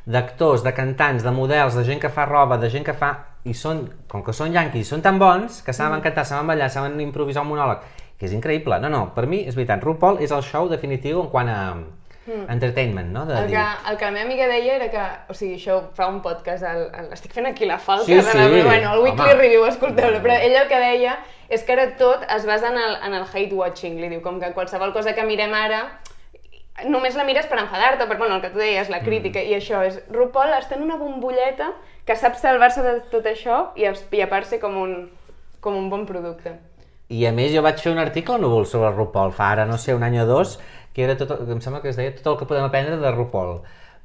d'actors, 0.06 0.62
de 0.62 0.72
cantants, 0.74 1.24
de 1.26 1.30
models, 1.34 1.74
de 1.74 1.82
gent 1.86 2.00
que 2.02 2.10
fa 2.10 2.26
roba, 2.26 2.58
de 2.62 2.70
gent 2.70 2.84
que 2.86 2.94
fa... 2.94 3.14
I 3.46 3.54
són, 3.54 3.84
com 4.10 4.22
que 4.26 4.32
són 4.34 4.52
yanquis, 4.52 4.88
són 4.90 5.02
tan 5.02 5.18
bons 5.18 5.62
que 5.62 5.70
Mm. 5.72 5.74
saben 5.80 6.00
cantar, 6.02 6.24
saben 6.26 6.46
ballar, 6.46 6.68
saben 6.70 7.00
improvisar 7.00 7.42
un 7.42 7.48
monòleg, 7.54 7.78
que 8.18 8.26
és 8.26 8.32
increïble. 8.32 8.80
No, 8.80 8.88
no, 8.90 9.12
per 9.14 9.26
mi 9.26 9.44
és 9.46 9.54
veritat, 9.54 9.82
RuPaul 9.84 10.18
és 10.24 10.30
el 10.32 10.42
show 10.42 10.68
definitiu 10.68 11.20
en 11.22 11.28
quant 11.30 11.48
a 11.48 11.60
entertainment, 12.48 13.12
no? 13.12 13.24
De 13.26 13.34
Mm. 13.34 13.38
El 13.44 13.50
que, 13.50 13.90
el 13.90 13.96
que 13.96 14.04
la 14.04 14.10
meva 14.10 14.24
amiga 14.24 14.46
deia 14.48 14.74
era 14.76 14.90
que, 14.90 15.02
o 15.30 15.34
sigui, 15.34 15.54
això 15.56 15.80
fa 15.94 16.08
un 16.08 16.20
podcast, 16.22 16.64
el, 16.64 16.90
el, 16.98 17.12
estic 17.12 17.32
fent 17.32 17.46
aquí 17.46 17.66
la 17.66 17.78
falca 17.78 18.04
Sí, 18.04 18.20
sí, 18.20 18.62
bueno, 18.64 18.94
el 18.94 19.00
Weekly 19.04 19.20
home. 19.30 19.34
Review, 19.34 19.64
escolteu-lo, 19.66 20.18
però 20.22 20.34
ella 20.40 20.62
el 20.62 20.68
que 20.68 20.80
deia 20.80 21.18
és 21.48 21.62
que 21.62 21.72
ara 21.76 21.92
tot 21.96 22.24
es 22.28 22.44
basa 22.44 22.68
en 22.72 22.78
el, 22.78 22.96
en 23.06 23.14
el 23.14 23.24
hate 23.32 23.52
watching, 23.54 24.00
li 24.00 24.08
diu, 24.08 24.20
com 24.22 24.40
que 24.40 24.52
qualsevol 24.52 24.92
cosa 24.92 25.14
que 25.14 25.22
mirem 25.22 25.54
ara 25.54 26.00
només 26.84 27.16
la 27.16 27.24
mires 27.24 27.46
per 27.48 27.58
enfadar-te, 27.58 28.06
per 28.06 28.18
bueno, 28.18 28.36
el 28.36 28.42
que 28.42 28.50
tu 28.52 28.58
deies, 28.58 28.90
la 28.92 29.00
crítica, 29.00 29.40
i 29.42 29.54
això 29.56 29.80
és, 29.86 30.00
RuPaul 30.12 30.52
està 30.58 30.76
en 30.76 30.82
una 30.84 30.96
bombolleta 31.00 31.70
que 32.04 32.16
sap 32.16 32.36
salvar-se 32.36 32.82
de 32.84 33.00
tot 33.10 33.24
això 33.26 33.70
i, 33.76 33.86
i 33.88 34.20
a 34.22 34.28
part 34.28 34.44
ser 34.46 34.60
com 34.60 34.76
un, 34.76 34.96
com 35.60 35.74
un 35.76 35.88
bon 35.90 36.04
producte. 36.06 36.52
I 37.08 37.24
a 37.26 37.32
més 37.32 37.52
jo 37.54 37.62
vaig 37.62 37.78
fer 37.80 37.92
un 37.92 37.98
article 38.02 38.36
Núvol 38.42 38.66
sobre 38.66 38.88
el 38.90 38.96
RuPaul 38.96 39.32
fa 39.32 39.52
ara, 39.54 39.64
no 39.66 39.78
sé, 39.78 39.94
un 39.94 40.02
any 40.02 40.18
o 40.20 40.26
dos, 40.26 40.58
que 40.92 41.04
era 41.04 41.16
tot, 41.16 41.30
el- 41.30 41.50
em 41.52 41.60
sembla 41.60 41.80
que 41.82 41.88
es 41.90 41.96
deia 41.96 42.14
tot 42.14 42.26
el 42.34 42.38
que 42.40 42.46
podem 42.50 42.64
aprendre 42.66 42.96
de 42.98 43.10
RuPaul. 43.14 43.60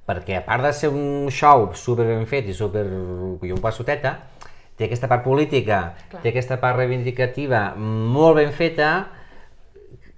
Perquè 0.08 0.38
a 0.40 0.46
part 0.46 0.64
de 0.64 0.72
ser 0.74 0.90
un 0.90 1.30
show 1.32 1.70
super 1.78 2.06
ben 2.08 2.26
fet 2.28 2.48
i 2.50 2.54
super... 2.54 2.86
i 2.86 3.52
un 3.52 3.62
passoteta, 3.62 4.16
té 4.78 4.86
aquesta 4.88 5.08
part 5.08 5.24
política, 5.24 5.94
Clar. 6.10 6.22
té 6.24 6.30
aquesta 6.32 6.58
part 6.62 6.78
reivindicativa 6.80 7.74
molt 7.78 8.38
ben 8.40 8.52
feta, 8.54 9.08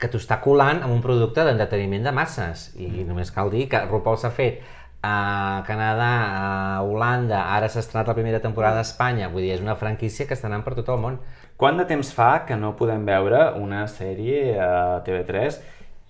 que 0.03 0.11
t'ho 0.11 0.19
està 0.19 0.41
colant 0.43 0.83
amb 0.83 0.91
un 0.91 1.01
producte 1.03 1.45
d'entreteniment 1.47 2.03
de 2.03 2.11
masses. 2.15 2.69
I 2.75 3.07
només 3.07 3.31
cal 3.31 3.51
dir 3.53 3.69
que 3.71 3.79
RuPaul 3.87 4.19
s'ha 4.19 4.33
fet 4.35 4.59
a 5.03 5.63
Canadà, 5.67 6.11
a 6.39 6.81
Holanda, 6.87 7.41
ara 7.55 7.67
s'ha 7.67 7.81
estrenat 7.83 8.07
la 8.07 8.15
primera 8.15 8.39
temporada 8.43 8.79
a 8.79 8.87
Espanya, 8.87 9.27
vull 9.31 9.43
dir, 9.43 9.51
és 9.57 9.63
una 9.63 9.75
franquícia 9.79 10.27
que 10.27 10.35
està 10.35 10.47
anant 10.47 10.63
per 10.63 10.75
tot 10.77 10.91
el 10.93 10.99
món. 11.03 11.19
Quant 11.59 11.79
de 11.79 11.85
temps 11.87 12.11
fa 12.15 12.45
que 12.47 12.55
no 12.59 12.71
podem 12.79 13.03
veure 13.07 13.49
una 13.59 13.83
sèrie 13.91 14.55
a 14.59 15.01
TV3 15.07 15.59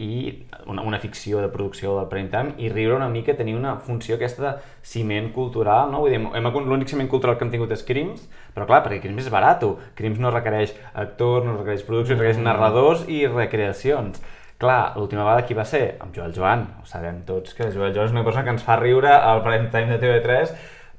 i 0.04 0.46
una, 0.68 0.84
una 0.84 1.00
ficció 1.00 1.40
de 1.42 1.50
producció 1.54 1.96
del 1.98 2.10
prime 2.12 2.30
time 2.34 2.54
i 2.60 2.70
riure 2.72 2.98
una 2.98 3.10
mica, 3.10 3.36
tenir 3.40 3.56
una 3.56 3.78
funció 3.80 4.18
aquesta 4.20 4.44
de 4.44 4.54
ciment 4.94 5.32
cultural, 5.36 5.92
no? 5.92 6.04
Vull 6.04 6.14
dir, 6.14 6.22
l'únic 6.68 6.92
ciment 6.92 7.10
cultural 7.12 7.40
que 7.40 7.48
hem 7.48 7.54
tingut 7.54 7.72
és 7.76 7.86
Crims, 7.88 8.28
però 8.54 8.68
clar, 8.70 8.84
perquè 8.86 9.02
Crims 9.06 9.26
és 9.26 9.34
barat, 9.34 9.64
Crims 9.98 10.22
no 10.22 10.32
requereix 10.34 10.76
actors, 10.94 11.48
no 11.48 11.58
requereix 11.58 11.86
producció, 11.88 12.20
requereix 12.20 12.42
narradors 12.44 13.08
i 13.08 13.24
recreacions. 13.32 14.22
Clar, 14.64 14.94
l'última 14.96 15.26
vegada 15.26 15.44
qui 15.48 15.56
va 15.58 15.66
ser? 15.68 15.98
Amb 16.04 16.14
Joel 16.16 16.32
Joan. 16.36 16.68
Ho 16.80 16.86
sabem 16.88 17.24
tots 17.28 17.56
que 17.58 17.72
Joel 17.74 17.92
Joan 17.96 18.08
és 18.08 18.14
una 18.16 18.24
cosa 18.24 18.46
que 18.46 18.54
ens 18.54 18.64
fa 18.64 18.78
riure 18.80 19.12
al 19.12 19.42
prime 19.44 19.68
time 19.74 19.92
de 19.92 20.00
TV3, 20.00 20.54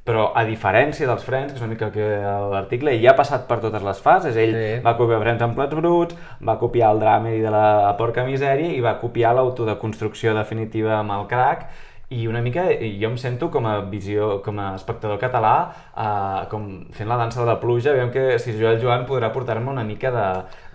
però 0.05 0.33
a 0.37 0.45
diferència 0.45 1.07
dels 1.09 1.25
Friends, 1.25 1.53
que 1.53 1.57
és 1.57 1.63
una 1.65 1.71
mica 1.73 1.91
que 1.91 2.05
l'article, 2.53 2.93
ja 3.01 3.13
ha 3.15 3.17
passat 3.17 3.47
per 3.49 3.59
totes 3.63 3.83
les 3.83 4.01
fases. 4.05 4.37
Ell 4.37 4.53
Sí. 4.53 4.83
va 4.85 4.97
copiar 4.99 5.21
Friends 5.23 5.43
en 5.43 5.55
plats 5.55 5.75
bruts, 5.75 6.17
va 6.47 6.59
copiar 6.59 6.93
el 6.93 7.01
dramedy 7.01 7.41
de 7.41 7.51
la 7.51 7.95
porca 7.97 8.25
misèria 8.25 8.69
i 8.77 8.81
va 8.85 8.99
copiar 9.01 9.35
l'autodeconstrucció 9.35 10.35
definitiva 10.35 10.99
amb 10.99 11.11
el 11.13 11.27
crack 11.27 11.67
i 12.13 12.27
una 12.29 12.43
mica 12.45 12.67
jo 12.69 13.09
em 13.09 13.17
sento 13.19 13.49
com 13.51 13.65
a 13.67 13.79
visió, 13.89 14.43
com 14.45 14.59
a 14.61 14.75
espectador 14.77 15.17
català 15.19 15.55
eh, 15.97 16.45
com 16.51 16.67
fent 16.93 17.09
la 17.09 17.17
dansa 17.17 17.41
de 17.41 17.47
la 17.49 17.57
pluja 17.61 17.95
veiem 17.97 18.11
que 18.13 18.39
si 18.39 18.53
Joel 18.59 18.77
Joan 18.83 19.07
podrà 19.09 19.31
portar-me 19.33 19.71
una 19.73 19.85
mica 19.89 20.11
de, 20.13 20.27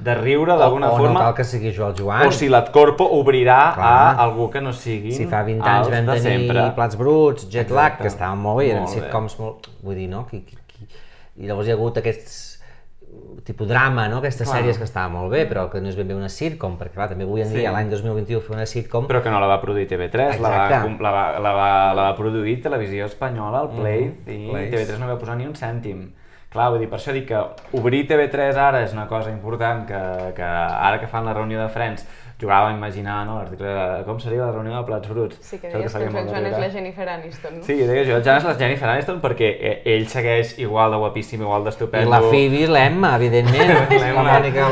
de 0.04 0.16
riure 0.18 0.58
d'alguna 0.58 0.90
o, 0.90 0.98
o 0.98 0.98
forma 0.98 1.14
no 1.20 1.26
cal 1.28 1.36
que 1.38 1.46
sigui 1.46 1.72
Joel 1.76 1.94
Joan. 1.98 2.26
o 2.28 2.32
si 2.34 2.50
l'Atcorpo 2.50 3.06
obrirà 3.20 3.60
Clar. 3.78 3.94
a 3.94 4.24
algú 4.26 4.50
que 4.50 4.62
no 4.62 4.74
siguin 4.74 5.14
Si 5.14 5.28
fa 5.30 5.44
20 5.46 5.64
anys 5.70 5.90
vam 5.94 6.06
tenir 6.14 6.22
sempre. 6.26 6.68
Plats 6.76 6.98
Bruts, 6.98 7.50
Jet 7.50 7.70
Lag, 7.72 8.00
que 8.02 8.08
estaven 8.10 8.42
molt 8.42 8.64
bé, 8.64 8.72
eren 8.74 8.84
Molt 8.88 8.96
bé. 8.96 9.02
sitcoms 9.02 9.40
molt... 9.40 9.70
Vull 9.84 9.96
dir, 9.96 10.10
no? 10.10 10.26
Qui, 10.30 10.42
qui, 10.42 10.58
qui... 10.68 10.88
I 11.40 11.48
llavors 11.48 11.68
hi 11.70 11.72
ha 11.72 11.78
hagut 11.78 11.98
aquests 12.02 12.59
tipus 13.44 13.68
drama, 13.68 14.08
no? 14.12 14.18
Aquestes 14.20 14.48
Clar. 14.48 14.60
sèries 14.60 14.78
que 14.78 14.84
estaven 14.86 15.14
molt 15.16 15.32
bé, 15.32 15.46
però 15.50 15.70
que 15.72 15.80
no 15.82 15.90
és 15.90 15.96
ben 15.98 16.08
bé 16.08 16.14
una 16.14 16.30
sitcom, 16.30 16.76
perquè 16.78 16.94
clar, 16.94 17.08
també 17.10 17.24
avui 17.26 17.42
en 17.42 17.48
Sí. 17.50 17.56
dia, 17.58 17.72
l'any 17.72 17.90
2021, 17.90 18.42
fer 18.42 18.56
una 18.56 18.66
sitcom... 18.66 19.08
però 19.08 19.24
que 19.24 19.32
no 19.32 19.40
la 19.40 19.48
va 19.48 19.60
produir 19.62 19.88
TV3, 19.88 20.38
la 20.40 20.50
va, 20.50 20.64
Exacte. 20.68 21.02
la, 21.02 21.12
va, 21.12 21.40
la, 21.40 21.54
va, 21.54 21.94
la 21.94 22.02
va 22.12 22.16
produir 22.16 22.62
Televisió 22.62 23.06
Espanyola, 23.06 23.64
el 23.64 23.70
Play, 23.80 24.04
i 24.28 24.50
Plays. 24.52 24.74
TV3 24.74 25.00
no 25.00 25.08
va 25.08 25.18
posar 25.18 25.38
ni 25.38 25.46
un 25.48 25.56
cèntim. 25.56 26.12
Clar, 26.50 26.70
vull 26.74 26.80
dir, 26.82 26.90
per 26.90 26.98
això 27.00 27.14
dic 27.14 27.28
que 27.30 27.40
obrir 27.78 28.08
TV3 28.10 28.58
ara 28.58 28.84
és 28.84 28.94
una 28.94 29.08
cosa 29.08 29.30
important, 29.32 29.86
que, 29.88 30.34
que 30.36 30.44
ara 30.44 31.00
que 31.00 31.08
fan 31.08 31.26
la 31.26 31.34
reunió 31.34 31.62
de 31.62 31.70
Friends, 31.70 32.06
jugava 32.40 32.70
a 32.70 32.74
imaginar, 32.74 33.26
no?, 33.28 33.36
l'article 33.40 33.68
de 33.68 34.04
com 34.08 34.20
seria 34.24 34.46
la 34.46 34.52
reunió 34.54 34.78
de 34.78 34.84
Plats 34.88 35.10
Bruts. 35.12 35.40
Sí, 35.44 35.58
que 35.60 35.68
deies 35.68 35.92
que 35.92 36.00
faria 36.00 36.22
el 36.22 36.30
Joan 36.30 36.46
és 36.48 36.60
la 36.64 36.70
Jennifer 36.72 37.08
Aniston, 37.10 37.58
no? 37.58 37.64
Sí, 37.68 37.76
deia 37.84 38.06
jo, 38.08 38.16
el 38.16 38.24
Jan 38.24 38.40
és 38.40 38.48
la 38.48 38.56
Jennifer 38.62 38.88
Aniston 38.94 39.20
perquè 39.24 39.50
eh, 39.60 39.74
ell 39.96 40.08
segueix 40.08 40.54
igual 40.64 40.96
de 40.96 41.02
guapíssim, 41.04 41.44
igual 41.44 41.66
I 41.66 41.68
d'estupendo. 41.68 42.14
la 42.14 42.22
Phoebe 42.24 42.64
és 42.64 42.72
l'Emma, 42.72 43.12
evidentment, 43.20 43.74
la. 43.76 44.16
Mònica 44.22 44.70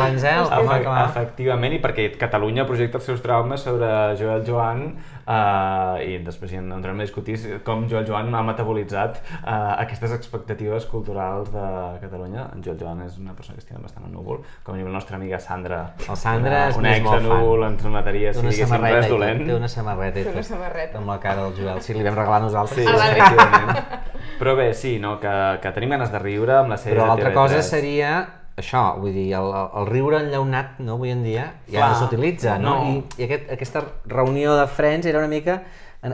clar. 0.85 1.03
Efectivament, 1.09 1.75
i 1.75 1.83
perquè 1.83 2.07
Catalunya 2.17 2.65
projecta 2.69 3.01
els 3.01 3.11
seus 3.11 3.21
traumes 3.25 3.67
sobre 3.67 3.91
Joel 4.19 4.47
Joan 4.47 4.87
uh, 5.27 5.97
i 6.01 6.17
després 6.25 6.51
hi 6.53 6.57
entrem 6.61 6.99
a 6.99 7.05
discutir 7.05 7.35
com 7.67 7.85
Joel 7.89 8.05
Joan 8.07 8.33
ha 8.35 8.41
metabolitzat 8.47 9.19
uh, 9.43 9.75
aquestes 9.83 10.13
expectatives 10.15 10.85
culturals 10.89 11.51
de 11.53 11.65
Catalunya. 12.01 12.47
En 12.55 12.63
Joel 12.63 12.79
Joan 12.79 13.01
és 13.05 13.17
una 13.19 13.33
persona 13.35 13.57
que 13.57 13.63
estima 13.65 13.81
bastant 13.83 14.07
el 14.07 14.13
núvol, 14.15 14.41
com 14.63 14.75
a 14.75 14.77
la 14.81 14.93
nostra 14.95 15.17
amiga 15.19 15.39
Sandra. 15.39 15.93
El 16.07 16.15
Sandra 16.17 16.51
una, 16.55 16.67
és 16.69 16.77
una 16.77 16.89
més 16.89 16.97
ex 16.97 17.05
molt 17.09 17.21
de 17.21 17.27
fan. 17.29 17.39
núvol 17.41 17.67
ens 17.69 17.83
mataria 17.97 18.31
Té 18.31 18.39
si 18.39 18.45
una 18.45 18.49
diguéssim 18.55 18.75
samarreta, 18.75 19.01
res 19.01 19.09
dolent. 19.09 19.45
té 19.47 19.55
una 19.55 19.67
samarreta, 19.67 20.19
i 20.19 20.23
Té 20.23 20.31
una 20.33 20.43
samarreta. 20.43 20.97
amb 20.97 21.07
la 21.13 21.19
cara 21.19 21.43
del 21.47 21.53
Joel. 21.61 21.81
Sí, 21.81 21.93
li 21.93 22.03
vam 22.07 22.15
regalar 22.15 22.41
nosaltres. 22.41 22.77
Sí, 22.77 22.87
Ah, 22.87 22.97
vale. 22.97 23.19
efectivament. 23.19 24.03
Però 24.39 24.55
bé, 24.55 24.73
sí, 24.73 24.99
no, 24.99 25.19
que, 25.19 25.31
que 25.61 25.71
tenim 25.73 25.89
ganes 25.95 26.11
de 26.11 26.19
riure 26.19 26.53
amb 26.59 26.69
la 26.69 26.77
sèrie 26.77 26.93
Però 26.97 27.03
de 27.03 27.07
l'altra 27.09 27.31
TV3. 27.31 27.33
cosa 27.33 27.61
seria 27.63 28.11
això, 28.57 28.83
vull 28.99 29.13
dir, 29.13 29.27
el, 29.37 29.49
el 29.79 29.85
riure 29.89 30.19
enllaunat, 30.23 30.79
no, 30.83 30.95
avui 30.97 31.11
en 31.13 31.23
dia, 31.23 31.43
ja 31.69 31.79
Clar, 31.79 31.89
no 31.93 31.99
s'utilitza, 31.99 32.57
no? 32.59 32.75
no. 32.83 32.93
I, 33.17 33.21
i 33.21 33.27
aquest, 33.27 33.51
aquesta 33.53 33.83
reunió 34.05 34.55
de 34.57 34.67
Friends 34.67 35.05
era 35.05 35.19
una 35.19 35.29
mica 35.31 35.61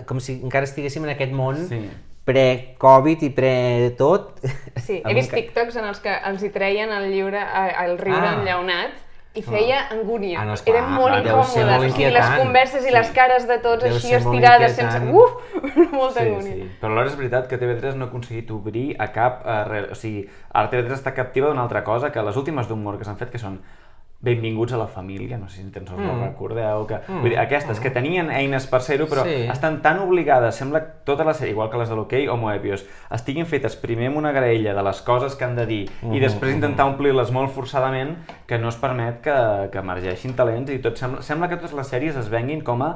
com 0.07 0.19
si 0.23 0.39
encara 0.43 0.65
estiguéssim 0.67 1.03
en 1.05 1.11
aquest 1.13 1.33
món 1.35 1.57
Sí. 1.69 1.81
pre-Covid 2.25 3.23
i 3.27 3.29
pre-tot. 3.35 4.39
Sí, 4.79 5.01
he 5.03 5.13
vist 5.15 5.33
TikToks 5.35 5.75
en 5.81 5.85
els 5.89 5.99
que 6.03 6.13
els 6.29 6.43
hi 6.43 6.49
treien 6.55 6.91
el, 6.95 7.09
lliure, 7.11 7.41
eh, 7.41 7.73
el 7.85 7.97
riure 7.99 8.27
Ah. 8.29 8.37
enllaunat 8.39 8.99
i 9.35 9.41
feia 9.41 9.79
angúnia. 9.89 10.41
Ah, 10.41 10.45
no, 10.45 10.53
esclar, 10.53 10.75
Era 10.77 10.87
molt 10.93 11.15
deu 11.25 11.39
ser 11.43 11.63
incòmode. 11.63 11.77
molt 11.87 11.95
sigui, 11.95 12.09
les 12.13 12.27
converses 12.37 12.85
i 12.85 12.91
les 12.93 13.09
cares 13.15 13.47
de 13.49 13.57
tots 13.63 13.83
Deu 13.83 13.95
així 13.95 14.13
estirades 14.13 14.75
sense... 14.77 14.99
Uf! 15.09 15.31
Molta 15.91 16.19
Sí, 16.21 16.27
angúnia. 16.27 16.53
sí. 16.53 16.67
Però 16.81 16.91
alhora 16.91 17.09
és 17.09 17.15
veritat 17.17 17.47
que 17.49 17.57
TV3 17.57 17.95
no 17.97 18.05
ha 18.05 18.11
aconseguit 18.11 18.51
obrir 18.53 18.95
a 19.01 19.07
cap... 19.15 19.41
Eh, 19.45 19.63
re... 19.71 19.81
O 19.91 19.97
sigui, 19.97 20.27
ara 20.53 20.69
TV3 20.69 20.93
està 20.99 21.15
captiva 21.17 21.49
d'una 21.49 21.63
altra 21.65 21.81
cosa, 21.83 22.11
que 22.13 22.21
les 22.21 22.37
últimes 22.37 22.67
d'humor 22.69 22.99
que 23.01 23.05
s'han 23.09 23.17
fet, 23.17 23.31
que 23.33 23.41
són 23.41 23.57
Benvinguts 24.23 24.71
a 24.73 24.77
la 24.79 24.87
família, 24.87 25.37
no 25.37 25.49
sé 25.51 25.61
si 25.61 25.69
tens 25.71 25.91
mm. 25.91 26.21
recordeu, 26.23 26.85
que, 26.87 27.01
mm. 27.01 27.19
vull 27.19 27.33
dir, 27.33 27.39
aquestes 27.41 27.81
que 27.83 27.91
tenien 27.91 28.31
eines 28.31 28.67
per 28.71 28.79
ser-ho, 28.81 29.09
però 29.11 29.25
Sí. 29.27 29.49
estan 29.51 29.81
tan 29.83 29.99
obligades, 29.99 30.55
sembla 30.55 30.79
que 30.79 30.91
tota 31.03 31.25
la 31.27 31.33
sèrie, 31.33 31.51
igual 31.51 31.69
que 31.69 31.77
les 31.81 31.89
de 31.89 31.95
l'Hockey 31.99 32.29
o 32.31 32.37
Moebius, 32.37 32.85
estiguin 33.11 33.45
fetes 33.45 33.75
primer 33.75 34.07
amb 34.07 34.21
una 34.23 34.31
graella 34.31 34.73
de 34.73 34.83
les 34.83 35.01
coses 35.01 35.35
que 35.35 35.43
han 35.43 35.57
de 35.59 35.65
dir 35.67 35.83
Mm-hmm, 35.83 36.15
i 36.15 36.21
després 36.21 36.55
intentar 36.55 36.85
omplir-les 36.91 37.31
molt 37.35 37.51
forçadament 37.53 38.15
que 38.47 38.59
no 38.59 38.69
es 38.71 38.77
permet 38.79 39.19
que, 39.25 39.35
que 39.73 39.81
emergeixin 39.81 40.35
talents 40.37 40.71
i 40.71 40.79
tot 40.83 40.99
sembla, 40.99 41.23
sembla 41.25 41.49
que 41.51 41.59
totes 41.59 41.75
les 41.77 41.91
sèries 41.91 42.17
es 42.19 42.29
venguin 42.31 42.63
com 42.65 42.83
a 42.85 42.91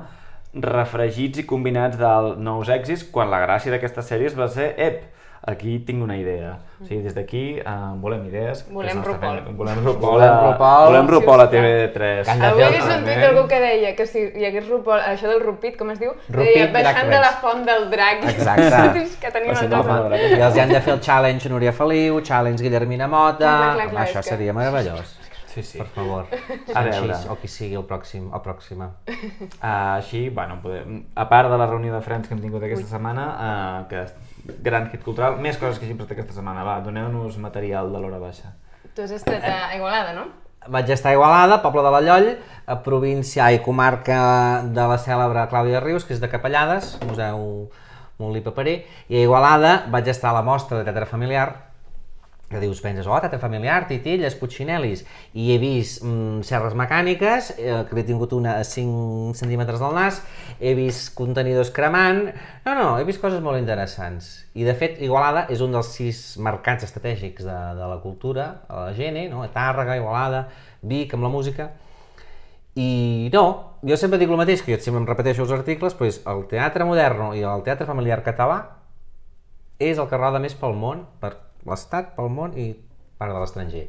refregits 0.53 1.43
i 1.43 1.45
combinats 1.47 1.97
de 1.99 2.11
nous 2.43 2.69
èxits 2.71 3.05
quan 3.11 3.31
la 3.31 3.41
gràcia 3.43 3.73
d'aquestes 3.73 4.07
sèries 4.09 4.37
va 4.37 4.47
ser 4.51 4.73
ep, 4.77 5.03
aquí 5.45 5.79
tinc 5.79 6.03
una 6.03 6.17
idea. 6.17 6.57
O 6.79 6.85
sigui, 6.85 7.01
des 7.01 7.15
d'aquí 7.15 7.59
uh, 7.59 7.95
volem 8.01 8.25
idees. 8.29 8.63
Volem 8.69 9.01
feina. 9.01 9.41
Volem 9.57 9.79
RuPaul. 9.83 10.13
Volem 10.13 10.29
a- 10.29 10.51
RuPaul. 10.51 10.85
Volem 10.91 11.07
RuPaul 11.07 11.41
a 11.41 11.47
Sí, 11.47 11.55
TV3. 11.55 12.23
Que 12.23 12.31
han 12.31 12.39
de 12.39 12.47
Avui 12.47 12.63
he 12.63 12.71
tuit 12.81 13.21
d'algú 13.23 13.47
que 13.47 13.59
deia 13.59 13.95
que 13.95 14.05
si 14.05 14.19
hi 14.35 14.45
hagués 14.45 14.67
RuPaul, 14.69 15.01
això 15.01 15.27
del 15.27 15.41
Rupit, 15.41 15.77
com 15.77 15.91
es 15.91 15.99
diu? 15.99 16.11
Rupit 16.29 16.53
deia, 16.53 16.71
baixant 16.73 17.09
de 17.09 17.19
la 17.25 17.31
font 17.41 17.65
del 17.65 17.89
drac. 17.89 18.23
Exacte. 18.29 19.05
Que 19.21 19.31
tenia 19.31 19.53
Baixant 19.53 19.73
una 19.73 20.01
drac. 20.09 20.21
I 20.37 20.41
els 20.41 20.55
hi 20.55 20.59
han 20.61 20.69
de 20.69 20.81
fer 20.81 20.93
el 20.93 21.01
challenge 21.01 21.49
Núria 21.49 21.73
Feliu, 21.73 22.21
challenge 22.21 22.61
Guillermina 22.63 23.07
Mota... 23.07 23.45
Clar, 23.47 23.73
clar, 23.73 23.89
clar, 23.89 24.05
això 24.05 24.21
seria 24.21 24.53
meravellós. 24.53 25.16
Sí, 25.57 25.63
sí. 25.63 25.77
Per 25.79 25.87
favor. 25.87 26.27
A 26.75 26.83
veure. 26.85 27.15
O 27.33 27.37
qui 27.41 27.49
sigui 27.49 27.77
el 27.79 27.85
pròxim 27.89 28.27
o 28.29 28.41
pròxima. 28.45 28.91
Uh, 29.07 29.97
així, 29.97 30.27
bueno, 30.29 30.59
podem, 30.61 30.99
a 31.17 31.25
part 31.31 31.49
de 31.49 31.57
la 31.57 31.65
reunió 31.65 31.95
de 31.95 32.01
Friends 32.05 32.29
que 32.29 32.35
hem 32.37 32.43
tingut 32.43 32.61
aquesta 32.61 32.85
setmana, 32.91 33.25
uh, 33.33 33.79
que 33.89 34.03
és 34.03 34.59
gran 34.61 34.91
hit 34.91 35.01
cultural, 35.05 35.39
més 35.41 35.57
coses 35.57 35.79
que 35.81 35.87
hagin 35.87 35.97
passat 35.97 36.13
aquesta 36.13 36.37
setmana. 36.37 36.65
Va, 36.67 36.77
doneu-nos 36.85 37.39
material 37.41 37.89
de 37.89 38.03
l'hora 38.03 38.21
baixa. 38.21 38.53
Tu 38.93 39.01
has 39.01 39.15
estat 39.17 39.43
a 39.49 39.73
Igualada, 39.75 40.13
no? 40.13 40.27
Vaig 40.67 40.89
estar 40.93 41.09
a 41.09 41.17
Igualada, 41.17 41.61
poble 41.65 41.81
de 41.85 41.91
la 41.93 42.03
Lloll, 42.05 42.31
a 42.65 42.77
província 42.85 43.49
i 43.55 43.61
comarca 43.65 44.19
de 44.77 44.87
la 44.91 44.97
cèlebre 45.01 45.47
Clàudia 45.49 45.81
Rius, 45.81 46.05
que 46.05 46.13
és 46.13 46.21
de 46.21 46.29
Capellades, 46.29 46.97
museu 47.07 47.71
Molí 48.21 48.41
Paperer, 48.45 48.79
i 49.09 49.17
a 49.17 49.25
Igualada 49.25 49.79
vaig 49.93 50.09
estar 50.13 50.31
a 50.33 50.37
la 50.39 50.45
mostra 50.45 50.79
de 50.79 50.85
teatre 50.85 51.05
familiar, 51.09 51.66
que 52.47 52.61
dius, 52.63 52.79
penses, 52.79 53.07
oh, 53.07 53.17
teatre 53.19 53.39
familiar, 53.41 53.81
titilles, 53.89 54.35
putxinelis, 54.39 55.01
i 55.35 55.49
he 55.51 55.57
vist 55.59 56.03
mm, 56.05 56.45
serres 56.47 56.77
mecàniques, 56.79 57.49
eh, 57.59 57.81
que 57.89 57.97
he 57.99 58.05
tingut 58.07 58.31
una 58.37 58.55
a 58.61 58.67
5 58.67 59.33
centímetres 59.35 59.81
del 59.83 59.97
nas, 59.97 60.21
he 60.59 60.71
vist 60.77 61.11
contenidors 61.17 61.73
cremant, 61.75 62.23
no, 62.63 62.75
no, 62.77 62.85
he 62.95 63.07
vist 63.07 63.19
coses 63.19 63.43
molt 63.43 63.59
interessants. 63.59 64.29
I 64.55 64.63
de 64.67 64.77
fet, 64.79 65.01
Igualada 65.03 65.43
és 65.51 65.63
un 65.63 65.75
dels 65.75 65.91
sis 65.97 66.21
mercats 66.43 66.87
estratègics 66.87 67.43
de, 67.43 67.57
de 67.81 67.89
la 67.91 67.99
cultura, 68.03 68.47
a 68.71 68.87
la 68.87 68.95
gent, 68.95 69.19
no? 69.33 69.43
a 69.43 69.51
Tàrrega, 69.51 69.99
Igualada, 69.99 70.47
Vic, 70.87 71.17
amb 71.17 71.27
la 71.27 71.33
música, 71.33 71.71
i 72.77 73.27
no, 73.33 73.43
jo 73.81 73.97
sempre 73.97 74.19
dic 74.21 74.29
el 74.29 74.37
mateix, 74.39 74.61
que 74.61 74.75
jo 74.75 74.79
sempre 74.79 75.01
em 75.01 75.09
repeteixo 75.09 75.43
els 75.43 75.53
articles, 75.55 75.97
doncs 75.97 76.21
el 76.29 76.45
teatre 76.51 76.85
modern 76.85 77.33
i 77.35 77.41
el 77.41 77.65
teatre 77.65 77.89
familiar 77.89 78.21
català 78.23 78.59
és 79.81 79.97
el 79.97 80.07
que 80.09 80.17
roda 80.17 80.39
més 80.41 80.53
pel 80.57 80.77
món, 80.77 81.03
per 81.21 81.33
l'estat, 81.69 82.13
pel 82.17 82.29
món 82.33 82.55
i 82.57 82.71
part 83.17 83.33
de 83.33 83.41
l'estranger. 83.41 83.87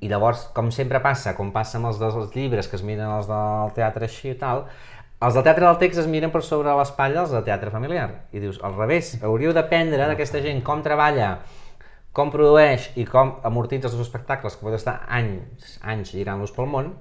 I 0.00 0.08
llavors, 0.08 0.46
com 0.56 0.70
sempre 0.72 1.02
passa, 1.04 1.34
com 1.36 1.50
passa 1.52 1.76
amb 1.78 1.90
els 1.90 2.00
dels 2.00 2.32
llibres 2.34 2.68
que 2.70 2.78
es 2.78 2.84
miren 2.86 3.10
els 3.12 3.28
del 3.28 3.74
teatre 3.76 4.08
així 4.08 4.32
i 4.32 4.38
tal, 4.40 4.64
els 5.20 5.36
del 5.36 5.44
teatre 5.44 5.66
del 5.66 5.80
text 5.82 6.00
es 6.00 6.06
miren 6.08 6.32
per 6.32 6.40
sobre 6.40 6.72
l'espatlla 6.78 7.26
els 7.26 7.34
del 7.34 7.44
teatre 7.44 7.72
familiar. 7.72 8.06
I 8.32 8.40
dius, 8.40 8.56
al 8.64 8.78
revés, 8.78 9.18
hauríeu 9.20 9.52
d'aprendre 9.52 10.06
d'aquesta 10.08 10.40
gent 10.40 10.62
com 10.64 10.80
treballa, 10.80 11.34
com 12.16 12.32
produeix 12.32 12.88
i 12.96 13.04
com 13.04 13.34
amortitza 13.44 13.90
els 13.90 13.98
seus 13.98 14.08
espectacles, 14.08 14.56
que 14.56 14.64
pot 14.64 14.78
estar 14.78 14.96
anys, 15.12 15.76
anys 15.84 16.14
girant-los 16.16 16.54
pel 16.56 16.70
món, 16.72 16.94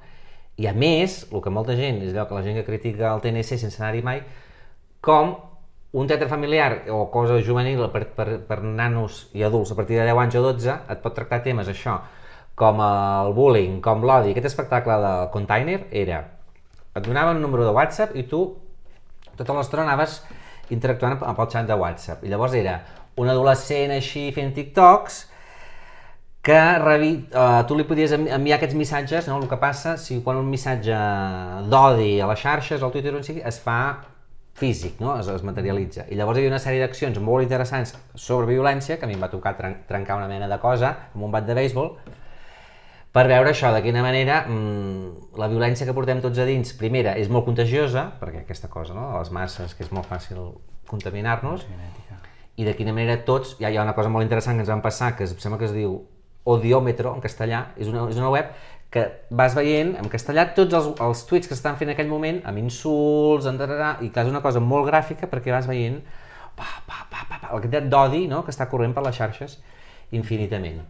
i 0.59 0.67
a 0.67 0.73
més, 0.75 1.21
el 1.31 1.39
que 1.39 1.53
molta 1.55 1.77
gent, 1.79 2.01
és 2.03 2.11
allò 2.11 2.27
que 2.27 2.35
la 2.35 2.43
gent 2.43 2.59
que 2.59 2.67
critica 2.67 3.13
el 3.13 3.23
TNC 3.23 3.61
sense 3.61 3.79
anar-hi 3.79 4.03
mai, 4.03 4.19
com 4.99 5.37
un 5.91 6.07
teatre 6.07 6.27
familiar 6.29 6.83
o 6.93 7.09
cosa 7.09 7.39
juvenil 7.41 7.81
per, 7.89 8.03
per, 8.13 8.27
per 8.45 8.59
nanos 8.61 9.23
i 9.33 9.41
adults 9.43 9.71
a 9.73 9.77
partir 9.77 9.97
de 9.97 10.05
10 10.05 10.19
anys 10.21 10.35
o 10.37 10.43
12 10.45 10.75
et 10.93 10.99
pot 11.01 11.15
tractar 11.17 11.41
temes 11.45 11.69
això, 11.71 11.95
com 12.59 12.81
el 12.83 13.33
bullying, 13.33 13.79
com 13.81 14.03
l'odi. 14.05 14.35
Aquest 14.35 14.51
espectacle 14.51 14.99
de 15.01 15.13
Container 15.33 15.79
era, 15.89 16.19
et 16.93 17.01
donaven 17.05 17.39
un 17.39 17.41
número 17.41 17.65
de 17.65 17.73
WhatsApp 17.73 18.13
i 18.19 18.27
tu 18.29 18.43
tota 19.39 19.55
l'estona 19.55 19.87
anaves 19.87 20.19
interactuant 20.69 21.17
amb 21.23 21.39
el 21.39 21.49
xat 21.49 21.65
de 21.65 21.77
WhatsApp. 21.79 22.23
I 22.23 22.29
llavors 22.29 22.53
era 22.59 22.77
un 23.17 23.31
adolescent 23.31 23.95
així 23.95 24.29
fent 24.35 24.53
TikToks 24.53 25.23
que 26.45 26.59
rebi, 26.79 27.11
uh, 27.33 27.63
tu 27.67 27.75
li 27.75 27.83
podies 27.87 28.13
envi- 28.15 28.31
enviar 28.35 28.59
aquests 28.59 28.77
missatges, 28.77 29.27
no? 29.27 29.39
el 29.41 29.49
que 29.49 29.57
passa 29.59 29.97
si 29.97 30.21
quan 30.23 30.37
un 30.39 30.47
missatge 30.47 30.95
d'odi 31.71 32.19
a 32.21 32.29
les 32.29 32.39
xarxes, 32.39 32.83
al 32.83 32.93
Twitter 32.93 33.11
o 33.13 33.17
on 33.19 33.25
sigui, 33.25 33.41
es 33.43 33.59
fa 33.59 33.79
físic, 34.59 34.99
no? 34.99 35.15
es, 35.19 35.27
es 35.31 35.43
materialitza. 35.47 36.05
I 36.11 36.19
llavors 36.19 36.37
hi 36.37 36.43
havia 36.43 36.53
una 36.53 36.61
sèrie 36.61 36.83
d'accions 36.83 37.19
molt 37.23 37.45
interessants 37.45 37.95
sobre 38.15 38.51
violència, 38.51 38.99
que 38.99 39.07
a 39.07 39.09
mi 39.09 39.15
em 39.17 39.23
va 39.23 39.31
tocar 39.31 39.55
tren 39.57 39.79
trencar 39.87 40.19
una 40.19 40.27
mena 40.31 40.49
de 40.51 40.59
cosa 40.61 40.95
amb 41.13 41.25
un 41.29 41.31
bat 41.33 41.47
de 41.47 41.55
béisbol, 41.57 41.93
per 43.15 43.25
veure 43.25 43.49
això, 43.49 43.71
de 43.73 43.81
quina 43.81 44.03
manera 44.05 44.43
mmm, 44.45 45.33
la 45.41 45.47
violència 45.49 45.87
que 45.87 45.95
portem 45.97 46.21
tots 46.21 46.37
a 46.37 46.45
dins, 46.45 46.75
primera, 46.77 47.15
és 47.17 47.31
molt 47.33 47.47
contagiosa, 47.47 48.05
perquè 48.19 48.43
aquesta 48.43 48.69
cosa, 48.69 48.93
no? 48.93 49.07
de 49.09 49.23
les 49.23 49.31
masses, 49.33 49.73
que 49.73 49.87
és 49.87 49.89
molt 49.95 50.05
fàcil 50.11 50.43
contaminar-nos, 50.89 51.65
i 52.59 52.67
de 52.67 52.75
quina 52.77 52.93
manera 52.93 53.17
tots, 53.25 53.55
ja 53.57 53.71
hi 53.71 53.79
ha 53.79 53.85
una 53.87 53.95
cosa 53.97 54.11
molt 54.13 54.27
interessant 54.27 54.59
que 54.59 54.65
ens 54.65 54.69
van 54.69 54.83
passar, 54.85 55.15
que 55.17 55.25
em 55.25 55.41
sembla 55.41 55.57
que 55.61 55.69
es 55.69 55.73
diu 55.73 56.01
Odiòmetro, 56.49 57.11
en 57.15 57.21
castellà, 57.21 57.65
és 57.77 57.89
una, 57.91 58.05
és 58.09 58.17
una 58.17 58.29
web 58.33 58.53
que 58.89 59.03
vas 59.29 59.53
veient 59.53 59.93
en 60.01 60.07
castellà 60.09 60.47
tots 60.57 60.73
els, 60.73 60.87
els 61.05 61.25
tuits 61.29 61.47
que 61.47 61.53
s'estan 61.53 61.77
fent 61.77 61.91
en 61.91 61.95
aquell 61.95 62.09
moment, 62.09 62.39
amb 62.49 62.57
insults, 62.61 63.45
en 63.49 63.59
tararà, 63.59 63.95
i 64.01 64.09
que 64.09 64.23
és 64.23 64.31
una 64.31 64.41
cosa 64.41 64.61
molt 64.63 64.89
gràfica 64.89 65.29
perquè 65.29 65.53
vas 65.53 65.69
veient 65.69 65.99
pa, 66.57 66.65
pa, 66.87 67.03
pa, 67.09 67.25
pa, 67.29 67.37
pa, 67.37 67.51
la 67.51 67.59
quantitat 67.59 67.89
d'odi 67.91 68.25
no? 68.31 68.41
que 68.45 68.55
està 68.55 68.65
corrent 68.71 68.95
per 68.95 69.05
les 69.05 69.15
xarxes 69.15 69.59
infinitament. 70.17 70.81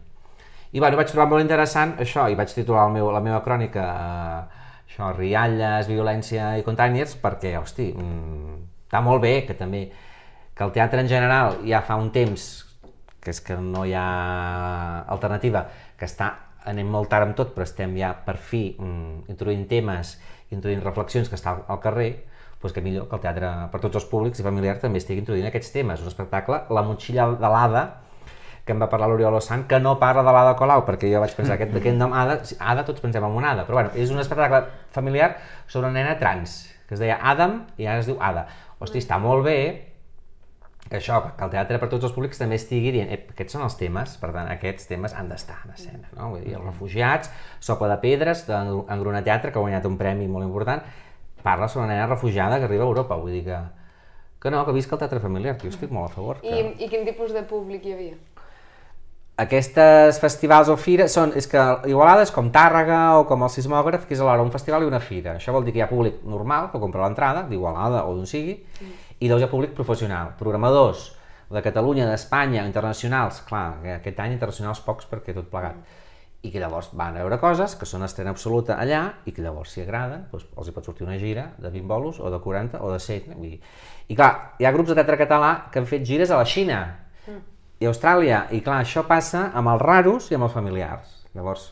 I 0.72 0.80
bueno, 0.80 0.96
vaig 0.96 1.10
trobar 1.10 1.28
molt 1.28 1.44
interessant 1.44 1.96
això, 2.00 2.28
i 2.30 2.38
vaig 2.38 2.52
titular 2.54 2.86
el 2.88 2.96
meu, 2.96 3.10
la 3.12 3.22
meva 3.22 3.42
crònica 3.44 3.84
eh, 3.84 4.66
això, 4.88 5.12
rialles, 5.16 5.90
violència 5.90 6.54
i 6.60 6.64
containers, 6.66 7.16
perquè, 7.20 7.56
hosti, 7.58 7.90
mm, 7.92 8.58
està 8.86 9.02
molt 9.04 9.20
bé 9.26 9.34
que 9.48 9.58
també 9.58 9.88
que 10.54 10.64
el 10.64 10.72
teatre 10.72 11.02
en 11.02 11.10
general 11.10 11.60
ja 11.66 11.82
fa 11.84 11.98
un 12.00 12.10
temps 12.14 12.50
que 13.20 13.34
és 13.34 13.42
que 13.44 13.56
no 13.60 13.84
hi 13.84 13.92
ha 13.92 15.04
alternativa, 15.12 15.66
que 15.98 16.08
està 16.08 16.30
anem 16.68 16.90
molt 16.90 17.08
tard 17.12 17.28
amb 17.28 17.36
tot, 17.38 17.54
però 17.54 17.64
estem 17.64 17.94
ja 17.96 18.12
per 18.26 18.36
fi 18.36 18.74
mm, 18.76 19.30
introduint 19.32 19.64
temes, 19.70 20.16
introduint 20.50 20.82
reflexions 20.84 21.30
que 21.30 21.38
està 21.38 21.54
al, 21.54 21.64
al 21.72 21.80
carrer, 21.80 22.10
doncs 22.60 22.76
que 22.76 22.84
millor 22.84 23.08
que 23.08 23.16
el 23.16 23.22
teatre 23.24 23.50
per 23.72 23.80
tots 23.80 23.96
els 24.00 24.06
públics 24.10 24.40
i 24.40 24.44
familiars 24.44 24.82
també 24.82 25.00
estigui 25.00 25.22
introduint 25.22 25.48
aquests 25.48 25.72
temes. 25.72 26.02
Un 26.04 26.12
espectacle, 26.12 26.64
La 26.68 26.84
motxilla 26.84 27.30
de 27.32 27.52
l'Ada, 27.54 27.84
que 28.66 28.74
em 28.74 28.82
va 28.82 28.90
parlar 28.92 29.08
l'Oriol 29.08 29.38
Ossan, 29.38 29.64
que 29.66 29.80
no 29.80 29.96
parla 29.98 30.22
de 30.26 30.34
l'Ada 30.36 30.56
Colau, 30.58 30.84
perquè 30.86 31.08
jo 31.10 31.22
vaig 31.22 31.32
pensar 31.36 31.56
aquest, 31.56 31.72
aquest 31.80 31.96
nom 31.96 32.12
Ada, 32.12 32.40
Ada 32.60 32.84
tots 32.86 33.00
pensem 33.00 33.24
en 33.24 33.38
una 33.40 33.54
Ada, 33.54 33.64
però 33.68 33.80
bueno, 33.80 33.94
és 33.96 34.12
un 34.12 34.20
espectacle 34.20 34.66
familiar 34.92 35.32
sobre 35.66 35.88
una 35.88 35.96
nena 35.96 36.18
trans, 36.20 36.60
que 36.86 36.98
es 36.98 37.00
deia 37.00 37.16
Adam 37.32 37.62
i 37.80 37.88
ara 37.88 38.04
es 38.04 38.10
diu 38.10 38.20
Ada. 38.20 38.44
Hosti, 38.80 39.00
està 39.00 39.18
molt 39.20 39.46
bé, 39.48 39.58
això, 40.98 41.20
que 41.36 41.44
el 41.44 41.50
teatre 41.52 41.78
per 41.78 41.88
tots 41.92 42.08
els 42.08 42.14
públics 42.14 42.40
també 42.40 42.56
estigui 42.58 42.90
dient, 42.94 43.10
eh, 43.14 43.20
aquests 43.30 43.54
són 43.54 43.62
els 43.62 43.76
temes, 43.78 44.16
per 44.18 44.32
tant, 44.34 44.48
aquests 44.50 44.88
temes 44.90 45.14
han 45.14 45.28
d'estar 45.30 45.60
en 45.64 45.74
escena, 45.76 46.08
no? 46.16 46.30
Vull 46.32 46.42
dir, 46.44 46.56
els 46.58 46.64
refugiats, 46.64 47.30
Sopa 47.60 47.88
de 47.92 47.98
Pedres, 48.02 48.46
d'Engruna 48.48 49.22
Teatre, 49.22 49.52
que 49.52 49.60
ha 49.60 49.62
guanyat 49.62 49.86
un 49.86 49.98
premi 50.00 50.26
molt 50.28 50.48
important, 50.48 50.82
parla 51.42 51.68
sobre 51.68 51.86
una 51.86 51.94
nena 51.94 52.08
refugiada 52.08 52.58
que 52.58 52.64
arriba 52.64 52.84
a 52.84 52.88
Europa, 52.88 53.16
vull 53.16 53.32
dir 53.32 53.44
que, 53.44 53.60
que 54.42 54.50
no, 54.50 54.64
que 54.66 54.72
visca 54.72 54.96
el 54.96 55.04
teatre 55.04 55.20
familiar, 55.20 55.56
que 55.56 55.68
jo 55.68 55.74
estic 55.74 55.92
molt 55.94 56.10
a 56.10 56.14
favor. 56.14 56.42
I, 56.42 56.50
Que... 56.50 56.84
I 56.84 56.90
quin 56.90 57.06
tipus 57.06 57.32
de 57.36 57.44
públic 57.46 57.86
hi 57.86 57.94
havia? 57.94 58.18
Aquestes 59.40 60.18
festivals 60.20 60.68
o 60.68 60.74
fires 60.76 61.14
són, 61.16 61.30
és 61.38 61.46
que 61.48 61.60
Igualada 61.88 62.26
és 62.26 62.32
com 62.34 62.50
Tàrrega 62.52 62.98
o 63.16 63.22
com 63.28 63.46
el 63.46 63.48
Sismògraf, 63.48 64.02
que 64.04 64.12
és 64.12 64.20
alhora 64.20 64.44
un 64.44 64.50
festival 64.52 64.84
i 64.84 64.88
una 64.90 65.00
fira. 65.00 65.38
Això 65.38 65.54
vol 65.54 65.64
dir 65.64 65.72
que 65.72 65.80
hi 65.80 65.84
ha 65.86 65.88
públic 65.88 66.18
normal, 66.28 66.68
que 66.72 66.80
compra 66.82 67.06
l'entrada, 67.06 67.46
d'Igualada 67.48 68.02
o 68.04 68.18
d'on 68.18 68.28
sigui, 68.28 68.58
i 69.20 69.30
ha 69.30 69.50
públic 69.50 69.74
professional, 69.76 70.34
programadors 70.38 71.10
de 71.50 71.60
Catalunya, 71.62 72.06
d'Espanya, 72.08 72.64
internacionals, 72.64 73.42
clar, 73.46 73.80
que 73.82 73.96
aquest 73.98 74.20
any 74.22 74.32
internacionals 74.36 74.80
pocs 74.86 75.08
perquè 75.10 75.34
tot 75.36 75.50
plegat, 75.50 75.76
i 76.40 76.48
que 76.48 76.60
llavors 76.62 76.88
van 76.96 77.16
a 77.18 77.20
veure 77.20 77.36
coses 77.40 77.74
que 77.76 77.84
són 77.84 78.06
estrena 78.06 78.32
absoluta 78.32 78.78
allà 78.80 79.02
i 79.28 79.34
que 79.36 79.42
llavors 79.44 79.74
si 79.74 79.82
agraden 79.82 80.22
doncs 80.30 80.46
els 80.56 80.70
hi 80.70 80.72
pot 80.72 80.86
sortir 80.88 81.04
una 81.04 81.18
gira 81.20 81.50
de 81.58 81.68
20 81.68 81.84
bolos 81.90 82.20
o 82.20 82.30
de 82.32 82.38
40 82.40 82.80
o 82.80 82.92
de 82.94 83.00
100 83.02 83.34
vull 83.34 83.50
dir. 83.50 83.60
i 84.08 84.16
clar, 84.16 84.56
hi 84.56 84.64
ha 84.64 84.72
grups 84.72 84.88
de 84.88 84.96
teatre 84.96 85.18
català 85.20 85.50
que 85.70 85.82
han 85.82 85.90
fet 85.90 86.06
gires 86.06 86.32
a 86.32 86.40
la 86.40 86.48
Xina 86.48 86.80
i 87.80 87.86
a 87.88 87.92
Austràlia, 87.92 88.46
i 88.52 88.60
clar, 88.64 88.80
això 88.84 89.06
passa 89.08 89.50
amb 89.56 89.72
els 89.72 89.82
raros 89.82 90.30
i 90.30 90.36
amb 90.36 90.44
els 90.44 90.52
familiars. 90.52 91.12
Llavors, 91.32 91.70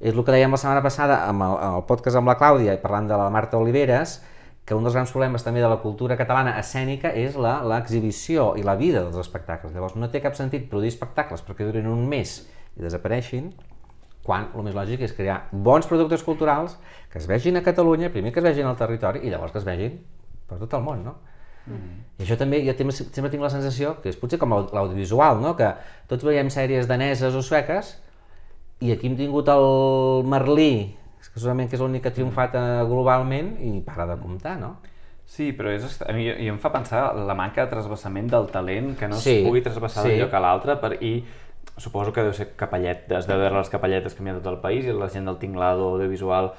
és 0.00 0.12
el 0.12 0.20
que 0.20 0.34
dèiem 0.34 0.52
la 0.52 0.60
setmana 0.60 0.82
passada 0.84 1.22
amb 1.28 1.44
el, 1.46 1.54
amb 1.64 1.78
el 1.78 1.84
podcast 1.88 2.18
amb 2.20 2.28
la 2.28 2.36
Clàudia 2.40 2.74
i 2.76 2.80
parlant 2.82 3.08
de 3.08 3.16
la 3.16 3.30
Marta 3.32 3.56
Oliveres 3.56 4.18
que 4.64 4.74
un 4.74 4.82
dels 4.86 4.94
grans 4.96 5.10
problemes 5.12 5.44
també 5.44 5.60
de 5.60 5.68
la 5.68 5.76
cultura 5.82 6.16
catalana 6.16 6.54
escènica 6.58 7.10
és 7.12 7.36
la- 7.36 7.62
l'exhibició 7.62 8.54
i 8.56 8.62
la 8.64 8.74
vida 8.76 9.02
dels 9.04 9.16
espectacles. 9.20 9.74
Llavors 9.74 9.96
no 9.96 10.08
té 10.10 10.22
cap 10.24 10.34
sentit 10.34 10.68
produir 10.70 10.88
espectacles 10.88 11.42
perquè 11.44 11.66
durin 11.68 11.86
un 11.86 12.06
mes 12.08 12.48
i 12.76 12.80
desapareixin, 12.82 13.52
quan 14.24 14.48
el 14.56 14.62
més 14.64 14.74
lògic 14.74 15.02
és 15.04 15.12
crear 15.12 15.48
bons 15.52 15.86
productes 15.86 16.22
culturals 16.24 16.78
que 17.12 17.18
es 17.18 17.26
vegin 17.28 17.56
a 17.58 17.62
Catalunya, 17.62 18.08
primer 18.10 18.32
que 18.32 18.40
es 18.40 18.44
vegin 18.44 18.64
al 18.66 18.76
territori 18.76 19.20
i 19.22 19.30
llavors 19.30 19.52
que 19.52 19.58
es 19.60 19.64
vegin 19.68 20.00
per 20.48 20.56
tot 20.58 20.72
el 20.74 20.80
món, 20.82 21.04
no? 21.04 21.14
I 22.18 22.22
això 22.24 22.36
també, 22.36 22.58
jo 22.66 22.72
també, 22.76 22.92
sempre 22.92 23.30
tinc 23.32 23.42
la 23.42 23.48
sensació 23.50 23.94
que 24.02 24.08
és 24.10 24.16
potser 24.16 24.38
com 24.38 24.50
l'au- 24.52 24.68
l'audiovisual, 24.72 25.40
no? 25.40 25.54
que 25.56 25.70
tots 26.08 26.24
veiem 26.24 26.48
sèries 26.52 26.86
daneses 26.88 27.34
o 27.34 27.40
sueques 27.42 27.98
i 28.80 28.92
aquí 28.92 29.06
hem 29.08 29.16
tingut 29.16 29.48
el 29.48 30.24
Merlí, 30.28 30.96
que 31.30 31.40
segurament 31.40 31.70
que 31.70 31.76
és 31.78 31.82
l'únic 31.82 32.02
que 32.04 32.12
ha 32.12 32.16
triomfat 32.16 32.56
eh, 32.58 32.64
globalment 32.88 33.54
i 33.64 33.78
para 33.86 34.06
de 34.10 34.18
comptar, 34.20 34.58
no? 34.60 34.76
Sí, 35.24 35.52
però 35.56 35.72
és, 35.72 35.86
a 36.04 36.12
mi 36.12 36.26
i 36.28 36.50
em 36.52 36.58
fa 36.60 36.70
pensar 36.72 37.06
la 37.16 37.34
manca 37.38 37.64
de 37.64 37.70
trasbassament 37.70 38.28
del 38.28 38.50
talent, 38.52 38.92
que 38.98 39.08
no 39.08 39.16
Sí, 39.16 39.38
es 39.38 39.46
pugui 39.46 39.62
trasbassar 39.64 40.04
sí. 40.04 40.10
d'un 40.12 40.24
lloc 40.26 40.36
a 40.36 40.42
l'altre 40.44 40.76
per, 40.82 40.98
i 41.00 41.14
suposo 41.78 42.12
que 42.12 42.22
deu 42.22 42.34
ser 42.36 42.50
capellet, 42.60 43.08
has 43.12 43.26
de 43.26 43.36
veure 43.36 43.56
les 43.56 43.72
capelletes 43.72 44.14
que 44.14 44.22
hi 44.22 44.28
ha 44.28 44.36
a 44.36 44.42
tot 44.42 44.52
el 44.52 44.60
país 44.62 44.84
i 44.84 44.92
la 44.92 45.08
gent 45.08 45.26
del 45.26 45.40
tinglado 45.40 45.94
audiovisual 45.94 46.52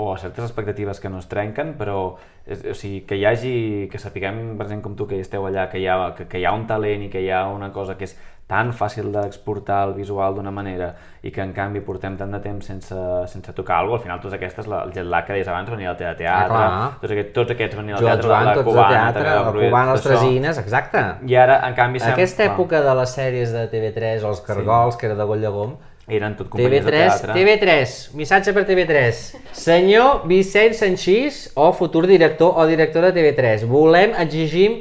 o 0.00 0.16
certes 0.16 0.44
expectatives 0.44 1.00
que 1.00 1.10
no 1.12 1.18
es 1.18 1.28
trenquen, 1.28 1.74
però 1.76 2.16
és, 2.46 2.62
o 2.64 2.74
sigui, 2.76 3.02
que 3.08 3.18
hi 3.20 3.24
hagi, 3.28 3.54
que 3.92 3.98
sapiguem, 4.00 4.56
per 4.56 4.66
exemple, 4.66 4.84
com 4.86 4.94
tu, 4.96 5.06
que 5.08 5.18
esteu 5.20 5.44
allà, 5.46 5.66
que 5.72 5.80
hi, 5.80 5.86
ha, 5.88 6.14
que, 6.16 6.28
que 6.30 6.40
hi 6.40 6.46
ha 6.48 6.54
un 6.56 6.66
talent 6.68 7.04
i 7.04 7.10
que 7.12 7.20
hi 7.20 7.28
ha 7.34 7.46
una 7.52 7.68
cosa 7.72 7.98
que 7.98 8.08
és 8.08 8.16
tan 8.50 8.72
fàcil 8.74 9.12
d'exportar 9.14 9.84
el 9.86 9.92
visual 9.94 10.34
d'una 10.34 10.50
manera 10.50 10.88
i 11.22 11.30
que 11.30 11.40
en 11.44 11.52
canvi 11.54 11.80
portem 11.86 12.16
tant 12.18 12.32
de 12.34 12.40
temps 12.42 12.66
sense, 12.66 12.96
sense 13.30 13.52
tocar 13.54 13.76
alguna 13.78 13.98
cosa, 13.98 14.00
al 14.00 14.06
final 14.08 14.20
tots 14.24 14.34
aquestes, 14.34 14.66
la, 14.66 14.82
el 14.88 14.90
jet 14.96 15.06
lag 15.06 15.24
que 15.28 15.36
deies 15.36 15.46
abans, 15.48 15.70
venir 15.70 15.86
al 15.86 15.96
teatre, 15.96 16.26
Ah, 16.26 16.46
clar. 16.48 16.70
tots, 17.00 17.12
aquest, 17.14 17.30
tots 17.36 17.54
aquests 17.54 17.76
venien 17.78 17.94
al 17.96 18.02
Joan, 18.02 18.12
teatre, 18.16 18.28
Joan, 18.32 18.44
la, 18.48 18.54
tots 18.58 18.66
cubana, 18.68 18.88
de 18.90 19.12
teatre, 19.20 19.28
la 19.36 19.50
Bruiet, 19.52 19.70
cubana, 19.70 19.92
les 19.92 20.02
tresines, 20.08 20.58
exacte. 20.58 21.04
I 21.30 21.36
ara, 21.36 21.60
en 21.68 21.74
canvi, 21.78 22.00
sem- 22.00 22.12
Aquesta 22.12 22.44
època 22.50 22.82
de 22.82 22.94
les 23.00 23.14
sèries 23.20 23.52
de 23.54 23.68
TV3 23.70 24.24
o 24.24 24.28
els 24.34 24.40
cargols, 24.40 24.96
que 24.96 25.06
era 25.06 25.14
de 25.14 25.24
Goll 25.24 25.40
de 25.46 25.48
Gom, 25.54 25.76
Eren 26.10 26.32
tot 26.34 26.48
companyies 26.50 26.84
de 26.84 26.90
TV3, 26.90 27.20
teatre. 27.20 27.34
TV3, 27.36 28.14
missatge 28.18 28.52
per 28.52 28.64
TV3. 28.66 29.36
Senyor 29.54 30.24
Vicent 30.26 30.74
Sanchís, 30.74 31.52
o 31.54 31.68
futur 31.72 32.06
director 32.08 32.54
o 32.56 32.66
directora 32.66 33.12
de 33.12 33.20
TV3, 33.20 33.62
volem, 33.68 34.16
exigim 34.18 34.80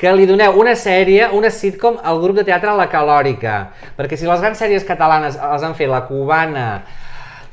que 0.00 0.12
li 0.12 0.26
doneu 0.26 0.58
una 0.60 0.74
sèrie, 0.78 1.30
una 1.32 1.50
sitcom 1.50 2.00
al 2.02 2.20
grup 2.22 2.40
de 2.40 2.46
teatre 2.48 2.74
La 2.76 2.90
Calòrica. 2.92 3.56
Perquè 3.96 4.18
si 4.18 4.28
les 4.28 4.42
grans 4.42 4.58
sèries 4.58 4.86
catalanes 4.86 5.38
les 5.38 5.66
han 5.66 5.76
fet 5.78 5.90
La 5.90 6.04
Cubana, 6.08 6.68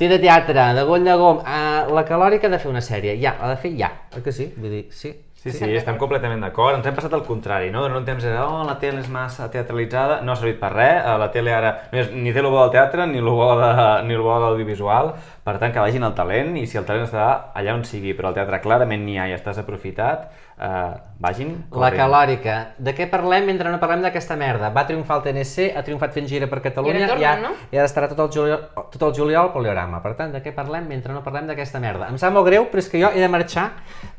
Té 0.01 0.07
de 0.09 0.17
teatre, 0.17 0.63
de 0.73 0.81
Goll 0.81 1.03
de 1.05 1.13
Gom, 1.13 1.43
eh, 1.45 1.81
La 1.93 2.01
Calòrica 2.07 2.47
ha 2.47 2.49
de 2.55 2.57
fer 2.57 2.71
una 2.71 2.81
sèrie, 2.81 3.19
ja, 3.21 3.35
l'ha 3.37 3.51
de 3.51 3.57
fer 3.61 3.69
ja, 3.77 3.91
oi 4.17 4.23
que 4.25 4.31
sí? 4.33 4.47
Vull 4.57 4.73
dir, 4.73 4.87
sí. 4.89 5.11
Sí, 5.41 5.49
sí, 5.53 5.67
estem 5.73 5.95
completament 5.97 6.41
d'acord. 6.41 6.75
Ens 6.77 6.85
hem 6.85 6.93
passat 6.97 7.13
al 7.17 7.23
contrari, 7.25 7.71
no? 7.73 7.81
Durant 7.81 7.97
un 7.97 8.03
temps 8.05 8.25
era, 8.29 8.43
oh, 8.45 8.59
la 8.65 8.75
tele 8.81 9.01
és 9.01 9.07
massa 9.09 9.47
teatralitzada, 9.53 10.19
no 10.21 10.33
ha 10.33 10.37
servit 10.37 10.59
per 10.61 10.69
res, 10.73 10.99
eh, 11.01 11.15
la 11.21 11.29
tele 11.33 11.53
ara 11.53 11.71
ni 11.93 12.33
té 12.33 12.41
el 12.43 12.49
bo 12.49 12.59
del 12.59 12.73
teatre 12.75 13.07
ni 13.09 13.21
el 13.21 13.29
bo 13.29 13.47
de, 13.57 13.71
ni 14.05 14.17
el 14.17 14.21
bo 14.21 14.35
de 14.35 14.43
l'audiovisual, 14.43 15.13
per 15.45 15.55
tant 15.61 15.73
que 15.73 15.81
vagin 15.81 16.05
el 16.05 16.13
talent 16.17 16.53
i 16.61 16.67
si 16.69 16.77
el 16.81 16.85
talent 16.85 17.05
està 17.07 17.29
allà 17.57 17.73
on 17.73 17.85
sigui, 17.89 18.13
però 18.17 18.29
el 18.29 18.37
teatre 18.37 18.61
clarament 18.61 19.01
n'hi 19.05 19.17
ha 19.17 19.31
i 19.31 19.33
estàs 19.37 19.61
aprofitat, 19.61 20.29
eh, 20.61 20.93
vagin 21.21 21.65
La 21.71 21.89
corrent. 21.89 21.97
calòrica. 21.99 22.55
De 22.77 22.93
què 22.97 23.07
parlem 23.09 23.45
mentre 23.45 23.69
no 23.69 23.79
parlem 23.79 24.01
d'aquesta 24.01 24.35
merda? 24.39 24.71
Va 24.73 24.85
triomfar 24.87 25.19
el 25.19 25.23
TNC, 25.27 25.67
ha 25.77 25.83
triomfat 25.85 26.13
fent 26.15 26.27
gira 26.29 26.47
per 26.49 26.61
Catalunya 26.61 27.05
I 27.05 27.09
torna, 27.09 27.21
i, 27.21 27.25
ara, 27.25 27.41
no? 27.41 27.51
i 27.71 27.77
ara 27.77 27.85
estarà 27.89 28.09
tot 28.09 28.19
el, 28.25 28.31
juliol, 28.33 28.63
tot 28.93 29.03
el 29.05 29.13
juliol 29.13 29.43
al 29.43 29.51
Poliorama. 29.53 30.01
Per 30.01 30.13
tant, 30.17 30.31
de 30.33 30.41
què 30.41 30.53
parlem 30.55 30.87
mentre 30.89 31.13
no 31.13 31.21
parlem 31.25 31.49
d'aquesta 31.49 31.81
merda? 31.83 32.09
Em 32.09 32.17
sap 32.21 32.33
molt 32.33 32.47
greu, 32.49 32.65
però 32.71 32.81
és 32.81 32.89
que 32.89 33.01
jo 33.01 33.11
he 33.13 33.21
de 33.21 33.29
marxar 33.29 33.67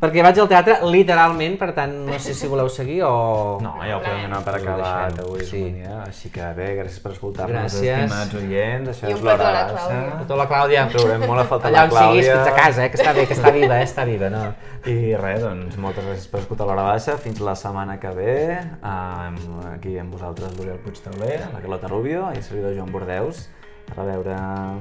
perquè 0.03 0.23
vaig 0.23 0.39
al 0.39 0.51
teatre 0.51 0.79
literalment, 0.87 1.57
per 1.59 1.73
tant, 1.75 1.95
no 2.07 2.19
sé 2.23 2.35
si 2.39 2.51
voleu 2.51 2.71
seguir 2.71 3.03
o... 3.07 3.59
No, 3.63 3.75
ja 3.83 3.99
ho 3.99 4.03
podem 4.03 4.23
donar 4.29 4.43
per 4.47 4.55
deixem, 4.61 5.19
avui, 5.27 5.45
sí. 5.47 5.63
dia. 5.79 5.99
Així 6.07 6.31
que 6.35 6.53
bé, 6.55 6.69
gràcies 6.79 7.03
per 7.03 7.13
escoltar-nos, 7.17 7.75
Gràcies. 7.75 8.07
estimats 8.07 8.35
oients. 8.39 8.93
Això 8.95 9.11
I 9.11 9.15
un 9.15 9.23
petó 9.27 9.47
a 9.47 9.53
la 9.53 9.65
Clàudia. 9.73 10.21
Tota 10.23 10.39
la 10.39 10.49
Clàudia. 10.51 10.87
Trobem 10.93 11.27
molt 11.27 11.43
a 11.43 11.47
faltar 11.51 11.71
Allà 11.73 11.83
la 11.83 11.91
on 11.91 11.91
siguis, 11.91 12.27
Clàudia. 12.27 12.37
fins 12.39 12.47
a 12.47 12.57
casa, 12.63 12.85
eh? 12.85 12.91
que 12.91 12.99
està 13.03 13.15
bé, 13.17 13.27
que 13.27 13.35
està 13.39 13.53
viva, 13.55 13.79
eh? 13.81 13.89
està 13.91 14.07
viva, 14.09 14.31
no? 14.33 14.45
I 14.87 15.15
res, 15.15 15.43
doncs, 15.45 15.77
moltes 15.79 16.05
gràcies 16.05 16.27
per 16.33 16.41
escoltar 16.41 16.67
l'hora 16.67 16.87
baixa. 16.89 17.19
Fins 17.21 17.43
la 17.45 17.55
setmana 17.59 17.99
que 18.01 18.13
ve. 18.17 18.37
Um, 18.81 19.37
aquí 19.75 19.99
amb 20.01 20.17
vosaltres 20.17 20.57
l'Oriol 20.57 20.81
Puigtauler, 20.81 21.43
la 21.53 21.61
Carlota 21.61 21.93
Rubio 21.93 22.31
i 22.33 22.41
el 22.41 22.47
servidor 22.47 22.75
Joan 22.79 22.93
Bordeus. 22.95 23.49
A 23.93 23.99
reveure. 24.01 24.39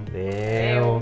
Adéu. 0.08 1.02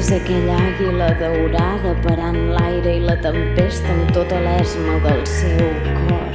És 0.00 0.08
aquella 0.16 0.54
àguila 0.56 1.10
daurada 1.20 1.92
parant 2.06 2.38
l'aire 2.54 2.94
i 2.96 3.02
la 3.04 3.18
tempesta 3.20 3.90
amb 3.92 4.14
tota 4.16 4.40
l'esma 4.46 4.96
del 5.04 5.20
seu 5.28 5.66
cor. 6.08 6.29